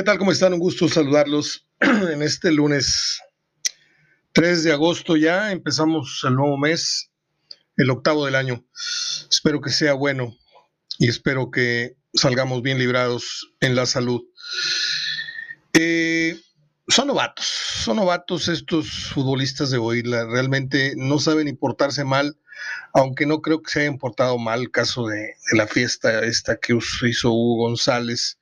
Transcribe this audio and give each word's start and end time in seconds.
¿Qué 0.00 0.04
tal? 0.04 0.16
¿Cómo 0.16 0.32
están? 0.32 0.54
Un 0.54 0.60
gusto 0.60 0.88
saludarlos 0.88 1.66
en 1.80 2.22
este 2.22 2.50
lunes 2.52 3.20
3 4.32 4.64
de 4.64 4.72
agosto 4.72 5.14
ya. 5.14 5.52
Empezamos 5.52 6.22
el 6.26 6.36
nuevo 6.36 6.56
mes, 6.56 7.10
el 7.76 7.90
octavo 7.90 8.24
del 8.24 8.34
año. 8.34 8.64
Espero 9.30 9.60
que 9.60 9.68
sea 9.68 9.92
bueno 9.92 10.34
y 10.98 11.10
espero 11.10 11.50
que 11.50 11.96
salgamos 12.14 12.62
bien 12.62 12.78
librados 12.78 13.52
en 13.60 13.74
la 13.74 13.84
salud. 13.84 14.22
Eh, 15.74 16.40
son 16.88 17.08
novatos, 17.08 17.44
son 17.44 17.96
novatos 17.96 18.48
estos 18.48 19.10
futbolistas 19.12 19.68
de 19.70 19.76
hoy. 19.76 20.00
realmente 20.00 20.94
no 20.96 21.18
saben 21.18 21.46
importarse 21.46 22.04
mal 22.04 22.38
aunque 22.92 23.26
no 23.26 23.40
creo 23.40 23.62
que 23.62 23.70
se 23.70 23.80
haya 23.80 23.88
importado 23.88 24.38
mal 24.38 24.70
caso 24.70 25.06
de, 25.06 25.34
la 25.52 25.66
fiesta 25.66 26.20
esta 26.24 26.56
que 26.56 26.78
hizo 27.02 27.32
Hugo 27.32 27.68
González, 27.68 28.38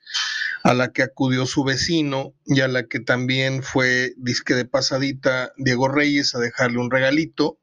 a 0.69 0.75
la 0.75 0.93
que 0.93 1.03
acudió 1.03 1.47
su 1.47 1.65
vecino 1.65 2.35
y 2.45 2.61
a 2.61 2.69
la 2.69 2.87
que 2.87 3.01
también 3.01 3.63
fue 3.63 4.13
disque 4.19 4.55
de 4.55 4.67
pasadita 4.67 5.51
Diego 5.57 5.89
Reyes 5.89 6.35
a 6.35 6.41
dejarle 6.41 6.77
un 6.77 6.91
regalito. 6.91 7.59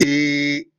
Eh, 0.00 0.70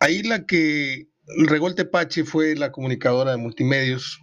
ahí 0.00 0.22
la 0.22 0.46
que 0.46 1.08
regó 1.46 1.68
el 1.68 1.74
tepache 1.74 2.24
fue 2.24 2.56
la 2.56 2.72
comunicadora 2.72 3.32
de 3.32 3.36
multimedios, 3.36 4.20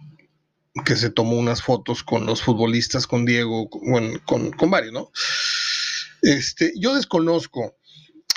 que 0.84 0.96
se 0.96 1.10
tomó 1.10 1.38
unas 1.38 1.62
fotos 1.62 2.02
con 2.02 2.26
los 2.26 2.42
futbolistas, 2.42 3.06
con 3.06 3.24
Diego, 3.24 3.70
con, 3.70 4.18
con, 4.26 4.50
con 4.50 4.68
varios, 4.68 4.92
¿no? 4.92 5.12
Este, 6.22 6.72
yo 6.76 6.96
desconozco 6.96 7.76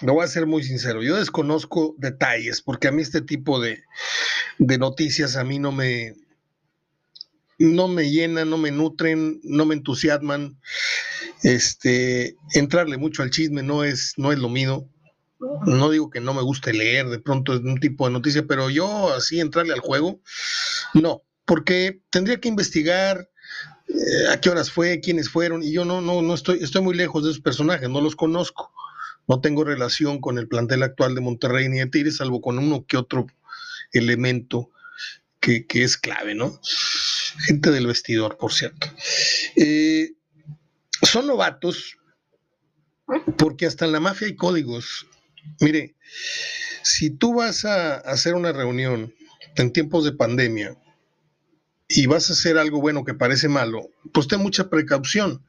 lo 0.02 0.14
voy 0.14 0.24
a 0.24 0.28
ser 0.28 0.46
muy 0.46 0.64
sincero, 0.64 1.04
yo 1.04 1.18
desconozco 1.18 1.96
detalles, 1.98 2.62
porque 2.62 2.88
a 2.88 2.92
mí 2.92 3.02
este 3.02 3.22
tipo 3.22 3.60
de, 3.60 3.84
noticias 4.60 5.36
a 5.36 5.44
mí 5.44 5.60
no 5.60 5.72
me, 5.72 6.14
no 7.60 7.88
me 7.88 8.10
llenan, 8.10 8.50
no 8.50 8.58
me 8.58 8.72
nutren, 8.72 9.40
no 9.44 9.66
me 9.66 9.76
entusiasman. 9.76 10.60
Este, 11.44 12.36
entrarle 12.54 12.98
mucho 12.98 13.22
al 13.22 13.30
chisme 13.30 13.64
no 13.64 13.84
es, 13.84 14.14
no 14.18 14.32
es 14.32 14.40
lo 14.40 14.50
mío. 14.50 14.88
No 15.66 15.90
digo 15.90 16.10
que 16.10 16.20
no 16.20 16.34
me 16.34 16.42
guste 16.42 16.74
leer 16.74 17.08
de 17.08 17.20
pronto 17.20 17.54
un 17.54 17.80
tipo 17.80 18.06
de 18.06 18.14
noticia, 18.14 18.46
pero 18.46 18.70
yo 18.70 19.14
así 19.14 19.40
entrarle 19.40 19.74
al 19.74 19.80
juego, 19.80 20.20
no, 20.94 21.24
porque 21.46 22.02
tendría 22.10 22.42
que 22.42 22.50
investigar 22.50 23.30
eh, 23.88 24.34
a 24.34 24.42
qué 24.42 24.50
horas 24.50 24.70
fue, 24.70 25.00
quiénes 25.00 25.30
fueron, 25.30 25.64
y 25.64 25.72
yo 25.72 25.86
no, 25.86 26.02
no, 26.02 26.22
no 26.22 26.34
estoy, 26.34 26.60
estoy 26.62 26.82
muy 26.82 26.94
lejos 26.94 27.24
de 27.24 27.30
esos 27.30 27.42
personajes, 27.42 27.90
no 27.90 28.02
los 28.02 28.18
conozco. 28.18 28.74
No 29.30 29.42
tengo 29.42 29.64
relación 29.64 30.20
con 30.20 30.40
el 30.40 30.48
plantel 30.48 30.82
actual 30.82 31.14
de 31.14 31.22
Monterrey 31.22 31.70
ni 31.70 31.78
de 31.78 31.86
Tigres, 31.86 32.18
salvo 32.18 32.42
con 32.42 32.58
uno 32.58 32.86
que 32.88 32.98
otro 32.98 33.28
elemento 33.92 34.72
que, 35.40 35.66
es 35.72 35.98
clave, 35.98 36.36
¿no? 36.36 36.60
Gente 37.46 37.72
del 37.72 37.88
vestidor, 37.88 38.38
por 38.38 38.54
cierto. 38.54 38.88
Eh, 39.56 40.14
son 41.02 41.28
novatos 41.28 41.98
porque 43.38 43.66
hasta 43.66 43.86
en 43.86 43.92
la 43.92 44.00
mafia 44.00 44.28
hay 44.28 44.36
códigos. 44.36 45.08
Mire, 45.60 45.96
si 46.84 47.10
tú 47.10 47.34
vas 47.34 47.66
a 47.66 47.96
hacer 47.96 48.36
una 48.36 48.52
reunión 48.52 49.14
en 49.56 49.74
tiempos 49.74 50.04
de 50.04 50.12
pandemia 50.12 50.78
y 51.88 52.06
vas 52.06 52.30
a 52.30 52.34
hacer 52.34 52.58
algo 52.58 52.82
bueno 52.82 53.04
que 53.04 53.14
parece 53.14 53.48
malo, 53.48 53.90
pues 54.14 54.28
ten 54.28 54.42
mucha 54.42 54.70
precaución, 54.70 55.44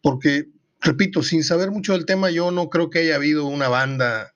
porque 0.00 0.46
repito, 0.80 1.22
sin 1.22 1.44
saber 1.44 1.70
mucho 1.70 1.92
del 1.92 2.06
tema, 2.06 2.30
yo 2.30 2.50
no 2.50 2.68
creo 2.68 2.90
que 2.90 3.00
haya 3.00 3.16
habido 3.16 3.46
una 3.46 3.68
banda 3.68 4.31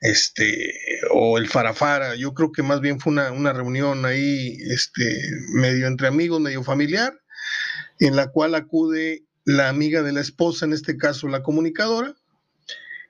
este 0.00 0.74
o 1.12 1.38
el 1.38 1.48
farafara, 1.48 2.14
yo 2.14 2.34
creo 2.34 2.52
que 2.52 2.62
más 2.62 2.80
bien 2.80 3.00
fue 3.00 3.12
una, 3.12 3.52
reunión 3.52 4.04
ahí 4.04 4.56
este 4.70 5.20
medio 5.54 5.86
entre 5.86 6.08
amigos, 6.08 6.40
medio 6.40 6.62
familiar, 6.62 7.20
en 7.98 8.16
la 8.16 8.28
cual 8.28 8.54
acude 8.54 9.24
la 9.44 9.68
amiga 9.68 10.02
de 10.02 10.12
la 10.12 10.20
esposa, 10.20 10.66
en 10.66 10.72
este 10.72 10.96
caso 10.96 11.28
la 11.28 11.42
comunicadora, 11.42 12.14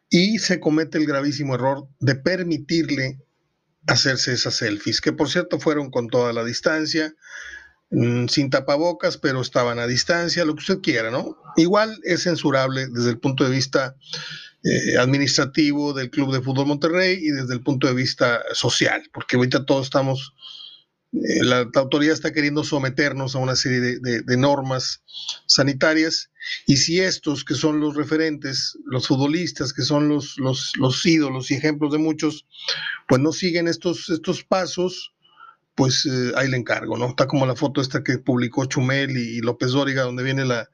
y 0.09 0.39
se 0.39 0.61
comete 0.61 0.99
el 0.99 1.07
gravísimo 1.07 1.57
error 1.57 1.89
de 2.01 2.15
permitirle 2.15 3.19
hacerse 3.87 4.33
esas 4.33 4.55
selfies, 4.55 5.01
que 5.01 5.13
por 5.13 5.29
cierto 5.29 5.59
fueron 5.59 5.91
con 5.91 6.09
toda 6.09 6.33
la 6.33 6.45
distancia, 6.45 7.15
Mm, 7.91 8.27
sin 8.27 8.51
tapabocas, 8.51 9.17
pero 9.17 9.41
estaban 9.41 9.79
a 9.79 9.87
distancia, 9.87 10.45
lo 10.45 10.55
que 10.55 10.61
usted 10.61 10.81
quiera, 10.81 11.11
¿no? 11.11 11.39
Igual 11.57 11.99
es 12.05 12.25
censurable 12.25 12.87
desde 12.89 13.11
el 13.11 13.19
punto 13.19 13.45
de 13.45 13.51
vista 13.51 13.97
eh, 14.65 14.97
administrativo 14.99 15.93
del 15.93 16.11
Club 16.11 16.33
de 16.33 16.41
Fútbol 16.41 16.67
Monterrey 16.67 17.19
y 17.21 17.31
desde 17.31 17.55
el 17.55 17.63
punto 17.63 17.87
de 17.87 17.95
vista 17.95 18.43
social, 18.53 19.03
porque 19.13 19.37
ahorita 19.37 19.65
todos 19.65 19.87
estamos, 19.87 20.35
eh, 21.13 21.45
la, 21.45 21.69
autoridad 21.75 22.15
está 22.15 22.33
queriendo 22.33 22.65
someternos 22.65 23.35
a 23.35 23.39
una 23.39 23.57
serie 23.57 23.81
de, 24.01 24.37
normas 24.37 25.03
sanitarias 25.47 26.31
y 26.67 26.79
si 26.79 27.01
estos 27.01 27.45
que 27.45 27.55
son 27.55 27.81
los 27.81 27.95
referentes, 27.95 28.77
los 28.87 29.07
futbolistas, 29.07 29.73
que 29.73 29.83
son 29.83 30.09
los, 30.09 30.39
los, 30.39 30.73
los 30.77 31.07
ídolos 31.07 31.51
y 31.51 31.55
ejemplos 31.55 31.93
de 31.93 31.99
muchos, 31.99 32.47
pues 33.07 33.21
no 33.21 33.33
siguen 33.33 33.69
estos, 33.69 34.11
estos 34.11 34.43
pasos, 34.43 35.15
pues 35.79 36.05
eh, 36.07 36.33
ahí 36.35 36.49
le 36.49 36.57
encargo, 36.57 36.99
¿no? 36.99 37.11
Está 37.11 37.29
como 37.29 37.47
la 37.47 37.55
foto 37.55 37.81
esta 37.81 38.03
que 38.03 38.19
publicó 38.19 38.65
Chumel 38.65 39.17
y, 39.17 39.39
López 39.39 39.71
Dóriga, 39.71 40.03
donde 40.03 40.25
viene 40.25 40.45
la, 40.45 40.69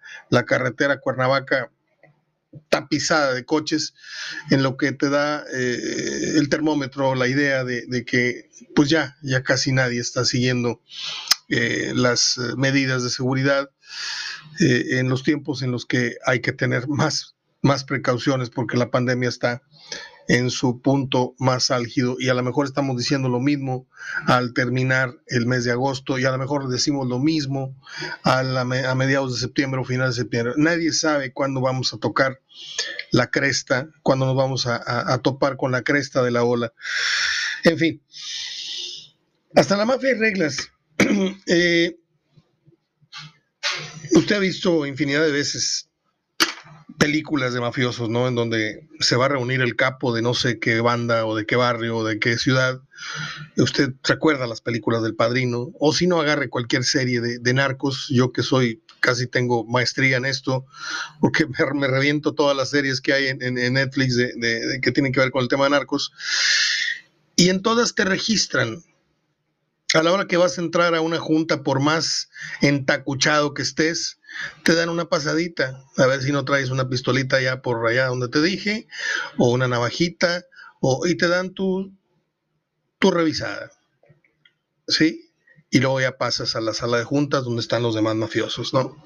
carretera 0.46 0.98
Cuernavaca 0.98 1.70
tapizada 2.68 3.34
de 3.34 3.44
coches, 3.44 3.94
en 4.50 4.62
lo 4.62 4.76
que 4.76 4.92
te 4.92 5.10
da 5.10 5.44
eh, 5.52 6.34
el 6.36 6.48
termómetro, 6.48 7.14
la 7.14 7.28
idea 7.28 7.64
de, 7.64 8.04
que 8.04 8.50
pues 8.74 8.88
ya, 8.88 9.16
ya 9.22 9.42
casi 9.42 9.72
nadie 9.72 10.00
está 10.00 10.24
siguiendo 10.24 10.80
eh, 11.48 11.92
las 11.94 12.38
medidas 12.56 13.02
de 13.02 13.10
seguridad 13.10 13.70
en 14.60 15.08
los 15.08 15.24
tiempos 15.24 15.62
en 15.62 15.72
los 15.72 15.84
que 15.84 16.16
hay 16.24 16.40
que 16.40 16.52
tener 16.52 16.86
más, 16.86 17.34
más 17.60 17.82
precauciones 17.82 18.50
porque 18.50 18.76
la 18.76 18.90
pandemia 18.90 19.28
está 19.28 19.62
en 20.28 20.50
su 20.50 20.80
punto 20.80 21.34
más 21.38 21.70
álgido 21.70 22.16
y 22.18 22.28
a 22.28 22.34
lo 22.34 22.42
mejor 22.42 22.66
estamos 22.66 22.96
diciendo 22.96 23.28
lo 23.28 23.40
mismo 23.40 23.86
al 24.26 24.54
terminar 24.54 25.14
el 25.26 25.46
mes 25.46 25.64
de 25.64 25.72
agosto 25.72 26.18
y 26.18 26.24
a 26.24 26.30
lo 26.30 26.38
mejor 26.38 26.68
decimos 26.68 27.06
lo 27.06 27.18
mismo 27.18 27.76
a, 28.22 28.40
a 28.40 28.94
mediados 28.94 29.34
de 29.34 29.40
septiembre 29.40 29.80
o 29.80 29.84
finales 29.84 30.16
de 30.16 30.22
septiembre. 30.22 30.54
Nadie 30.56 30.92
sabe 30.92 31.32
cuándo 31.32 31.60
vamos 31.60 31.92
a 31.92 31.98
tocar 31.98 32.40
la 33.10 33.30
cresta, 33.30 33.88
cuándo 34.02 34.26
nos 34.26 34.36
vamos 34.36 34.66
a, 34.66 35.18
topar 35.22 35.56
con 35.56 35.72
la 35.72 35.82
cresta 35.82 36.22
de 36.22 36.30
la 36.30 36.44
ola. 36.44 36.72
En 37.62 37.78
fin, 37.78 38.02
hasta 39.54 39.76
la 39.76 39.84
mafia 39.84 40.10
hay 40.10 40.18
reglas. 40.18 40.70
Eh, 41.46 41.96
usted 44.12 44.36
ha 44.36 44.38
visto 44.38 44.86
infinidad 44.86 45.24
de 45.24 45.32
veces 45.32 45.90
películas 46.98 47.52
de 47.52 47.60
mafiosos, 47.60 48.08
¿no? 48.08 48.28
En 48.28 48.34
donde 48.34 48.86
se 49.00 49.16
va 49.16 49.26
a 49.26 49.28
reunir 49.28 49.60
el 49.60 49.76
capo 49.76 50.14
de 50.14 50.22
no 50.22 50.34
sé 50.34 50.58
qué 50.58 50.80
banda 50.80 51.26
o 51.26 51.36
de 51.36 51.46
qué 51.46 51.56
barrio 51.56 51.98
o 51.98 52.04
de 52.04 52.18
qué 52.18 52.38
ciudad. 52.38 52.80
Usted 53.56 53.90
recuerda 54.02 54.46
las 54.46 54.60
películas 54.60 55.02
del 55.02 55.14
padrino, 55.14 55.70
o 55.78 55.92
si 55.92 56.06
no, 56.06 56.20
agarre 56.20 56.48
cualquier 56.48 56.84
serie 56.84 57.20
de, 57.20 57.54
narcos. 57.54 58.08
Yo 58.08 58.32
que 58.32 58.42
soy, 58.42 58.82
casi 59.00 59.26
tengo 59.26 59.64
maestría 59.64 60.16
en 60.16 60.24
esto, 60.24 60.66
porque 61.20 61.46
me, 61.74 61.86
reviento 61.88 62.34
todas 62.34 62.56
las 62.56 62.70
series 62.70 63.00
que 63.00 63.12
hay 63.12 63.26
en, 63.28 63.54
Netflix 63.54 64.16
de, 64.16 64.78
que 64.82 64.92
tienen 64.92 65.12
que 65.12 65.20
ver 65.20 65.30
con 65.30 65.42
el 65.42 65.48
tema 65.48 65.64
de 65.64 65.70
narcos. 65.70 66.12
Y 67.36 67.48
en 67.48 67.62
todas 67.62 67.94
te 67.94 68.04
registran 68.04 68.82
a 69.94 70.02
la 70.02 70.12
hora 70.12 70.26
que 70.26 70.36
vas 70.36 70.58
a 70.58 70.60
entrar 70.60 70.94
a 70.94 71.00
una 71.00 71.18
junta, 71.18 71.62
por 71.62 71.80
más 71.80 72.28
entacuchado 72.60 73.54
que 73.54 73.62
estés, 73.62 74.18
te 74.62 74.74
dan 74.74 74.88
una 74.88 75.06
pasadita, 75.06 75.84
a 75.96 76.06
ver 76.06 76.22
si 76.22 76.32
no 76.32 76.44
traes 76.44 76.70
una 76.70 76.88
pistolita 76.88 77.40
ya 77.40 77.62
por 77.62 77.86
allá 77.86 78.06
donde 78.06 78.28
te 78.28 78.40
dije, 78.42 78.88
o 79.36 79.50
una 79.50 79.68
navajita, 79.68 80.44
o, 80.80 81.06
y 81.06 81.16
te 81.16 81.28
dan 81.28 81.54
tu, 81.54 81.92
tu 82.98 83.10
revisada. 83.10 83.72
¿Sí? 84.86 85.30
Y 85.70 85.78
luego 85.78 86.00
ya 86.00 86.16
pasas 86.18 86.56
a 86.56 86.60
la 86.60 86.74
sala 86.74 86.98
de 86.98 87.04
juntas 87.04 87.44
donde 87.44 87.60
están 87.60 87.82
los 87.82 87.94
demás 87.94 88.14
mafiosos, 88.16 88.74
¿no? 88.74 88.96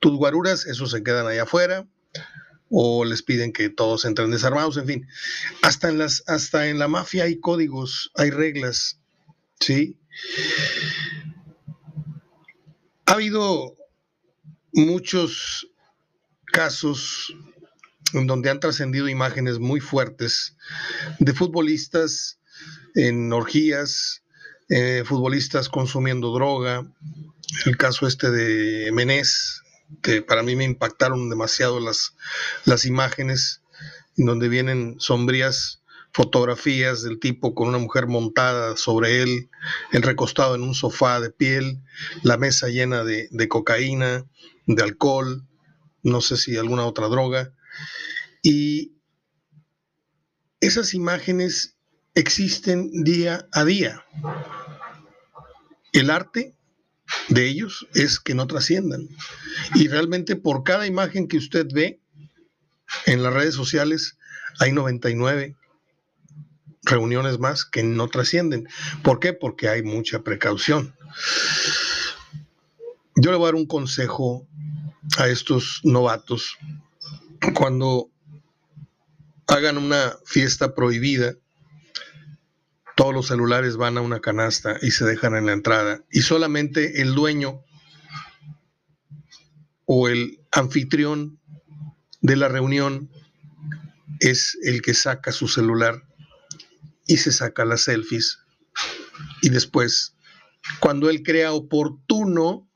Tus 0.00 0.16
guaruras, 0.16 0.66
esos 0.66 0.90
se 0.90 1.02
quedan 1.02 1.26
allá 1.26 1.44
afuera, 1.44 1.86
o 2.70 3.04
les 3.04 3.22
piden 3.22 3.52
que 3.52 3.68
todos 3.68 4.04
entren 4.04 4.30
desarmados, 4.30 4.76
en 4.76 4.86
fin. 4.86 5.08
Hasta 5.62 5.88
en, 5.88 5.98
las, 5.98 6.24
hasta 6.26 6.68
en 6.68 6.78
la 6.78 6.88
mafia 6.88 7.24
hay 7.24 7.38
códigos, 7.38 8.10
hay 8.14 8.30
reglas, 8.30 8.98
¿sí? 9.60 9.96
Ha 13.06 13.12
habido 13.12 13.76
muchos 14.76 15.68
casos 16.44 17.34
en 18.12 18.26
donde 18.26 18.50
han 18.50 18.60
trascendido 18.60 19.08
imágenes 19.08 19.58
muy 19.58 19.80
fuertes 19.80 20.56
de 21.18 21.32
futbolistas 21.32 22.38
en 22.94 23.32
orgías, 23.32 24.22
eh, 24.68 25.02
futbolistas 25.04 25.68
consumiendo 25.68 26.32
droga. 26.32 26.86
El 27.64 27.76
caso 27.76 28.06
este 28.06 28.30
de 28.30 28.92
Menés, 28.92 29.62
que 30.02 30.22
para 30.22 30.42
mí 30.42 30.56
me 30.56 30.64
impactaron 30.64 31.30
demasiado 31.30 31.80
las, 31.80 32.14
las 32.64 32.84
imágenes, 32.84 33.62
en 34.16 34.26
donde 34.26 34.48
vienen 34.48 34.96
sombrías 34.98 35.82
fotografías 36.16 37.02
del 37.02 37.20
tipo 37.20 37.54
con 37.54 37.68
una 37.68 37.76
mujer 37.76 38.06
montada 38.06 38.74
sobre 38.78 39.20
él, 39.20 39.50
el 39.92 40.00
recostado 40.00 40.54
en 40.54 40.62
un 40.62 40.74
sofá 40.74 41.20
de 41.20 41.28
piel, 41.28 41.82
la 42.22 42.38
mesa 42.38 42.68
llena 42.68 43.04
de, 43.04 43.28
de 43.30 43.48
cocaína, 43.48 44.24
de 44.66 44.82
alcohol, 44.82 45.46
no 46.02 46.22
sé 46.22 46.38
si 46.38 46.56
alguna 46.56 46.86
otra 46.86 47.08
droga. 47.08 47.52
Y 48.42 48.94
esas 50.60 50.94
imágenes 50.94 51.76
existen 52.14 53.04
día 53.04 53.46
a 53.52 53.66
día. 53.66 54.02
El 55.92 56.08
arte 56.08 56.56
de 57.28 57.46
ellos 57.46 57.86
es 57.92 58.20
que 58.20 58.34
no 58.34 58.46
trasciendan. 58.46 59.06
Y 59.74 59.88
realmente 59.88 60.34
por 60.34 60.64
cada 60.64 60.86
imagen 60.86 61.28
que 61.28 61.36
usted 61.36 61.66
ve 61.74 62.00
en 63.04 63.22
las 63.22 63.34
redes 63.34 63.54
sociales 63.54 64.16
hay 64.58 64.72
99 64.72 65.56
reuniones 66.86 67.38
más 67.38 67.64
que 67.64 67.82
no 67.82 68.08
trascienden. 68.08 68.68
¿Por 69.02 69.20
qué? 69.20 69.32
Porque 69.32 69.68
hay 69.68 69.82
mucha 69.82 70.22
precaución. 70.22 70.94
Yo 73.16 73.30
le 73.30 73.36
voy 73.36 73.44
a 73.44 73.48
dar 73.48 73.54
un 73.56 73.66
consejo 73.66 74.46
a 75.18 75.28
estos 75.28 75.80
novatos 75.84 76.56
cuando 77.54 78.10
hagan 79.46 79.78
una 79.78 80.16
fiesta 80.24 80.74
prohibida 80.74 81.34
todos 82.96 83.12
los 83.12 83.26
celulares 83.26 83.76
van 83.76 83.98
a 83.98 84.00
una 84.00 84.20
canasta 84.20 84.78
y 84.80 84.90
se 84.90 85.04
dejan 85.04 85.36
en 85.36 85.46
la 85.46 85.52
entrada 85.52 86.02
y 86.10 86.22
solamente 86.22 87.02
el 87.02 87.14
dueño 87.14 87.62
o 89.84 90.08
el 90.08 90.40
anfitrión 90.50 91.38
de 92.22 92.36
la 92.36 92.48
reunión 92.48 93.10
es 94.20 94.58
el 94.62 94.80
que 94.80 94.94
saca 94.94 95.30
su 95.30 95.46
celular 95.46 96.05
y 97.06 97.18
se 97.18 97.32
saca 97.32 97.64
las 97.64 97.82
selfies 97.82 98.40
y 99.42 99.48
después 99.48 100.14
cuando 100.80 101.08
él 101.08 101.22
crea 101.22 101.52
oportuno 101.52 102.68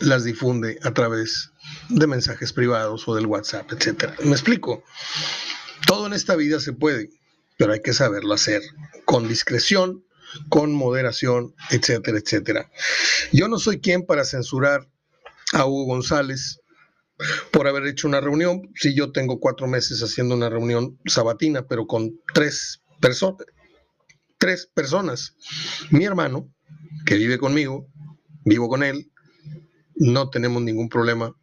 las 0.00 0.24
difunde 0.24 0.78
a 0.82 0.92
través 0.92 1.52
de 1.88 2.06
mensajes 2.06 2.52
privados 2.52 3.06
o 3.08 3.14
del 3.14 3.26
WhatsApp, 3.26 3.72
etcétera. 3.72 4.16
Me 4.24 4.32
explico. 4.32 4.82
Todo 5.86 6.06
en 6.06 6.12
esta 6.12 6.36
vida 6.36 6.60
se 6.60 6.72
puede, 6.72 7.10
pero 7.56 7.72
hay 7.72 7.80
que 7.80 7.92
saberlo 7.92 8.34
hacer 8.34 8.62
con 9.04 9.28
discreción, 9.28 10.04
con 10.48 10.72
moderación, 10.72 11.54
etcétera, 11.70 12.18
etcétera. 12.18 12.70
Yo 13.32 13.48
no 13.48 13.58
soy 13.58 13.80
quien 13.80 14.04
para 14.04 14.24
censurar 14.24 14.88
a 15.52 15.66
Hugo 15.66 15.84
González 15.84 16.60
por 17.50 17.68
haber 17.68 17.86
hecho 17.86 18.08
una 18.08 18.20
reunión. 18.20 18.70
Si 18.74 18.94
yo 18.94 19.12
tengo 19.12 19.40
cuatro 19.40 19.66
meses 19.66 20.02
haciendo 20.02 20.34
una 20.34 20.48
reunión 20.48 20.98
sabatina, 21.06 21.66
pero 21.66 21.86
con 21.86 22.20
tres 22.32 22.82
personas, 23.00 23.46
tres 24.38 24.66
personas. 24.66 25.36
Mi 25.90 26.04
hermano, 26.04 26.52
que 27.06 27.16
vive 27.16 27.38
conmigo, 27.38 27.86
vivo 28.44 28.68
con 28.68 28.82
él, 28.82 29.10
no 29.96 30.30
tenemos 30.30 30.62
ningún 30.62 30.88
problema 30.88 31.34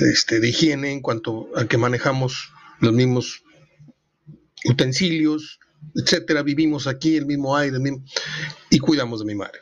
este, 0.00 0.40
de 0.40 0.48
higiene 0.48 0.92
en 0.92 1.00
cuanto 1.00 1.48
a 1.56 1.66
que 1.66 1.76
manejamos 1.76 2.52
los 2.80 2.92
mismos 2.92 3.42
utensilios, 4.64 5.58
etcétera. 5.94 6.42
Vivimos 6.42 6.86
aquí, 6.86 7.16
el 7.16 7.26
mismo 7.26 7.56
aire, 7.56 7.78
y 8.70 8.78
cuidamos 8.78 9.20
de 9.20 9.26
mi 9.26 9.34
madre. 9.34 9.60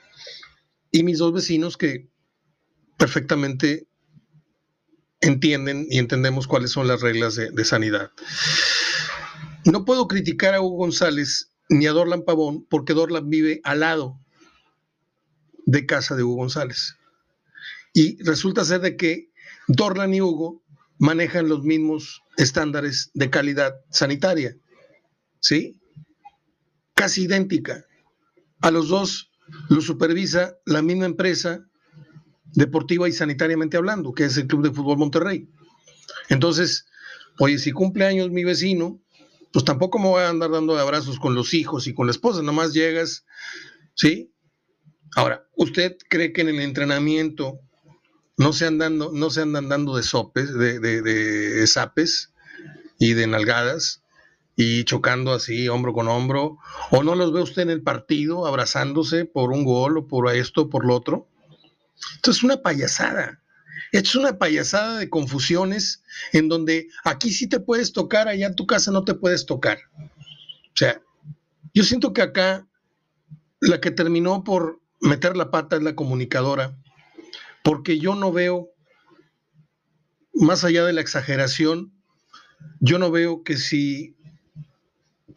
Y 0.91 1.03
mis 1.03 1.19
dos 1.19 1.33
vecinos 1.33 1.77
que 1.77 2.11
perfectamente 2.99 3.89
entienden 5.21 5.87
y 5.91 5.99
entendemos 5.99 6.47
cuáles 6.47 6.71
son 6.71 6.89
las 6.89 7.01
reglas 7.01 7.35
de, 7.35 7.51
de 7.51 7.65
sanidad. 7.65 8.11
No 9.65 9.85
puedo 9.85 10.09
criticar 10.09 10.55
a 10.55 10.61
Hugo 10.61 10.79
González 10.79 11.53
ni 11.69 11.87
a 11.87 11.93
Dorlan 11.93 12.23
Pavón 12.23 12.67
porque 12.69 12.95
Dorlan 12.95 13.29
vive 13.29 13.61
al 13.65 13.81
lado 13.81 14.19
de 15.67 15.87
casa 15.87 16.17
de 16.17 16.23
Hugo 16.23 16.37
González. 16.37 16.97
Y 17.93 18.23
resulta 18.23 18.65
ser 18.65 18.81
de 18.81 18.97
que 18.97 19.31
Dorlan 19.69 20.15
y 20.15 20.21
Hugo 20.21 20.63
manejan 20.99 21.49
los 21.49 21.63
mismos 21.63 22.23
estándares 22.37 23.11
de 23.15 23.31
calidad 23.31 23.75
sanitaria. 23.91 24.57
¿Sí? 25.41 25.81
Casi 26.95 27.23
idéntica. 27.23 27.85
A 28.61 28.71
los 28.71 28.89
dos 28.89 29.31
los 29.69 29.85
supervisa 29.85 30.57
la 30.67 30.83
misma 30.83 31.07
empresa 31.07 31.65
deportiva 32.53 33.09
y 33.09 33.13
sanitariamente 33.13 33.77
hablando, 33.77 34.13
que 34.13 34.25
es 34.25 34.37
el 34.37 34.47
Club 34.47 34.63
de 34.63 34.73
Fútbol 34.73 34.99
Monterrey. 34.99 35.49
Entonces, 36.29 36.87
oye, 37.39 37.59
si 37.59 37.73
cumple 37.73 38.07
años 38.07 38.31
mi 38.31 38.45
vecino, 38.45 39.01
pues 39.53 39.65
tampoco 39.65 39.99
me 39.99 40.09
voy 40.09 40.23
a 40.23 40.29
andar 40.29 40.51
dando 40.51 40.79
abrazos 40.79 41.19
con 41.19 41.35
los 41.35 41.55
hijos 41.55 41.87
y 41.87 41.95
con 41.95 42.07
la 42.07 42.13
esposa, 42.13 42.43
nomás 42.43 42.73
llegas, 42.73 43.25
¿sí? 43.95 44.33
Ahora, 45.17 45.47
¿usted 45.57 45.97
cree 46.09 46.33
que 46.33 46.43
en 46.43 46.49
el 46.49 46.61
entrenamiento 46.61 47.61
no 48.37 48.53
se 48.53 48.67
andan, 48.67 48.99
no 48.99 49.31
se 49.31 49.43
andan 49.43 49.69
dando 49.69 49.97
de 49.97 50.03
sopes, 50.03 50.55
de, 50.55 50.79
de, 50.79 51.03
de 51.03 51.67
zapes 51.67 52.33
y 52.99 53.15
de 53.15 53.27
nalgadas 53.27 54.03
y 54.57 54.85
chocando 54.85 55.33
así 55.33 55.69
hombro 55.69 55.95
con 55.95 56.07
hombro, 56.09 56.59
o 56.91 57.03
no 57.03 57.15
los 57.15 57.33
ve 57.33 57.41
usted 57.41 57.63
en 57.63 57.71
el 57.71 57.83
partido 57.83 58.47
abrazándose 58.47 59.25
por 59.25 59.53
un 59.53 59.65
gol 59.65 59.97
o 59.97 60.07
por 60.07 60.31
esto, 60.35 60.69
por 60.69 60.85
lo 60.85 60.95
otro. 60.95 61.30
Esto 62.17 62.31
es 62.31 62.43
una 62.43 62.63
payasada. 62.63 63.43
Esto 63.93 64.09
es 64.11 64.15
una 64.17 64.39
payasada 64.39 64.99
de 64.99 65.11
confusiones 65.11 66.03
en 66.33 66.49
donde 66.49 66.89
aquí 67.05 67.33
sí 67.33 67.49
te 67.49 67.61
puedes 67.61 67.93
tocar, 67.93 68.29
allá 68.29 68.47
en 68.47 68.57
tu 68.57 68.67
casa 68.67 68.91
no 68.91 69.05
te 69.05 69.15
puedes 69.15 69.47
tocar. 69.47 69.79
O 69.99 70.77
sea, 70.77 71.01
yo 71.75 71.85
siento 71.85 72.13
que 72.13 72.23
acá 72.23 72.67
la 73.61 73.81
que 73.81 73.91
terminó 73.91 74.45
por 74.45 74.81
meter 75.01 75.37
la 75.37 75.51
pata 75.51 75.77
es 75.77 75.83
la 75.83 75.95
comunicadora 75.95 76.77
porque 77.63 77.99
yo 77.99 78.15
no 78.15 78.33
veo, 78.33 78.71
más 80.33 80.65
allá 80.65 80.85
de 80.85 80.93
la 80.93 81.01
exageración, 81.01 81.93
yo 82.81 82.99
no 82.99 83.11
veo 83.11 83.43
que 83.43 83.57
si 83.57 84.17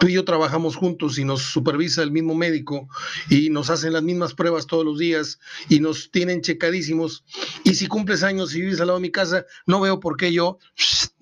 tú 0.04 0.10
y 0.10 0.16
yo 0.16 0.26
trabajamos 0.26 0.76
juntos 0.76 1.18
y 1.18 1.24
nos 1.24 1.44
supervisa 1.44 2.04
el 2.04 2.12
mismo 2.12 2.36
médico 2.36 2.90
y 3.30 3.50
nos 3.50 3.70
hacen 3.70 3.94
las 3.94 4.04
mismas 4.04 4.34
pruebas 4.34 4.68
todos 4.68 4.84
los 4.84 5.00
días 5.00 5.40
y 5.70 5.80
nos 5.80 6.12
tienen 6.12 6.42
checadísimos 6.42 7.24
y 7.64 7.76
si 7.76 7.88
cumples 7.88 8.22
años 8.22 8.54
y 8.54 8.60
vives 8.60 8.82
al 8.82 8.88
lado 8.88 9.00
de 9.00 9.04
mi 9.04 9.12
casa, 9.12 9.46
no 9.66 9.80
veo 9.80 10.02
por 10.02 10.18
qué 10.18 10.34
yo 10.34 10.58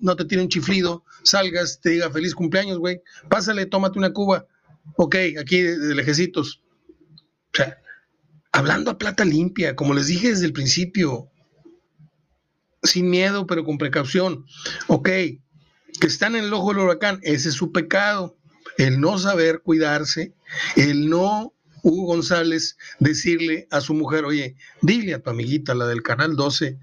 no 0.00 0.16
te 0.16 0.24
tiene 0.24 0.42
un 0.42 0.48
chiflido, 0.48 1.04
salgas, 1.22 1.80
te 1.80 1.90
diga 1.90 2.10
feliz 2.10 2.34
cumpleaños, 2.34 2.78
güey, 2.78 3.00
pásale, 3.28 3.66
tómate 3.66 4.00
una 4.00 4.12
cuba, 4.12 4.48
ok, 4.96 5.14
aquí 5.38 5.60
de, 5.60 5.78
de 5.78 5.94
lejecitos. 5.94 6.60
O 7.54 7.58
sea, 7.58 7.78
hablando 8.50 8.90
a 8.90 8.98
plata 8.98 9.24
limpia, 9.24 9.76
como 9.76 9.94
les 9.94 10.08
dije 10.08 10.30
desde 10.30 10.46
el 10.46 10.52
principio, 10.52 11.30
sin 12.82 13.08
miedo, 13.08 13.46
pero 13.46 13.64
con 13.64 13.78
precaución. 13.78 14.44
Ok, 14.88 15.04
que 15.04 15.38
están 16.00 16.34
en 16.34 16.46
el 16.46 16.52
ojo 16.52 16.70
del 16.70 16.78
huracán, 16.78 17.20
ese 17.22 17.50
es 17.50 17.54
su 17.54 17.70
pecado, 17.70 18.36
el 18.78 19.00
no 19.00 19.18
saber 19.18 19.62
cuidarse, 19.62 20.32
el 20.76 21.08
no, 21.08 21.54
Hugo 21.82 22.06
González, 22.06 22.76
decirle 23.00 23.66
a 23.70 23.80
su 23.80 23.94
mujer, 23.94 24.24
oye, 24.24 24.56
dile 24.82 25.14
a 25.14 25.22
tu 25.22 25.30
amiguita, 25.30 25.74
la 25.74 25.86
del 25.86 26.02
Canal 26.02 26.36
12, 26.36 26.78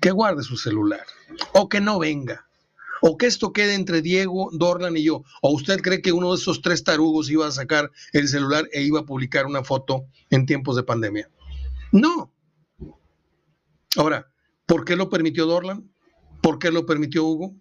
que 0.00 0.10
guarde 0.10 0.42
su 0.42 0.56
celular, 0.56 1.04
o 1.52 1.68
que 1.68 1.80
no 1.80 1.98
venga, 1.98 2.48
o 3.00 3.16
que 3.16 3.26
esto 3.26 3.52
quede 3.52 3.74
entre 3.74 4.02
Diego, 4.02 4.50
Dorlan 4.52 4.96
y 4.96 5.04
yo. 5.04 5.24
¿O 5.40 5.52
usted 5.52 5.80
cree 5.80 6.02
que 6.02 6.12
uno 6.12 6.30
de 6.30 6.36
esos 6.36 6.62
tres 6.62 6.84
tarugos 6.84 7.30
iba 7.30 7.46
a 7.46 7.52
sacar 7.52 7.90
el 8.12 8.28
celular 8.28 8.68
e 8.72 8.82
iba 8.82 9.00
a 9.00 9.06
publicar 9.06 9.46
una 9.46 9.64
foto 9.64 10.06
en 10.28 10.46
tiempos 10.46 10.76
de 10.76 10.82
pandemia? 10.82 11.30
No. 11.92 12.32
Ahora, 13.96 14.30
¿por 14.66 14.84
qué 14.84 14.96
lo 14.96 15.08
permitió 15.08 15.46
Dorlan? 15.46 15.90
¿Por 16.42 16.58
qué 16.58 16.70
lo 16.70 16.86
permitió 16.86 17.24
Hugo? 17.24 17.54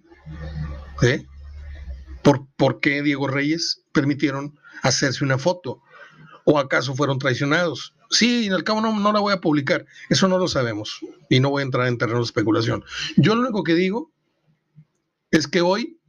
¿Eh? 1.01 1.25
¿Por, 2.21 2.47
¿Por 2.55 2.79
qué 2.79 3.01
Diego 3.01 3.27
Reyes 3.27 3.83
permitieron 3.91 4.59
hacerse 4.83 5.23
una 5.23 5.37
foto? 5.37 5.81
¿O 6.45 6.59
acaso 6.59 6.95
fueron 6.95 7.19
traicionados? 7.19 7.93
Sí, 8.09 8.49
al 8.49 8.63
cabo 8.63 8.81
no, 8.81 8.97
no, 8.99 9.13
la 9.13 9.19
voy 9.19 9.33
a 9.33 9.41
publicar. 9.41 9.85
Eso 10.09 10.27
no 10.27 10.37
lo 10.37 10.47
sabemos. 10.47 10.99
Y 11.29 11.39
no 11.39 11.51
voy 11.51 11.61
a 11.61 11.65
entrar 11.65 11.87
en 11.87 11.97
terreno 11.97 12.19
de 12.19 12.25
especulación. 12.25 12.83
Yo 13.17 13.35
lo 13.35 13.41
único 13.41 13.63
que 13.63 13.75
digo 13.75 14.11
es 15.31 15.47
que 15.47 15.61
hoy, 15.61 15.99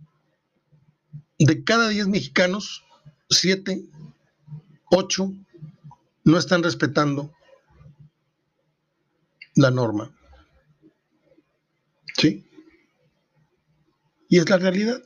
de 1.38 1.62
cada 1.62 1.88
10 1.88 2.08
mexicanos, 2.08 2.84
7, 3.28 3.84
8 4.90 5.32
no 6.24 6.38
están 6.38 6.62
respetando 6.62 7.32
la 9.54 9.70
norma. 9.70 10.10
¿Sí? 12.16 12.46
Y 14.28 14.38
es 14.38 14.48
la 14.48 14.56
realidad. 14.56 15.02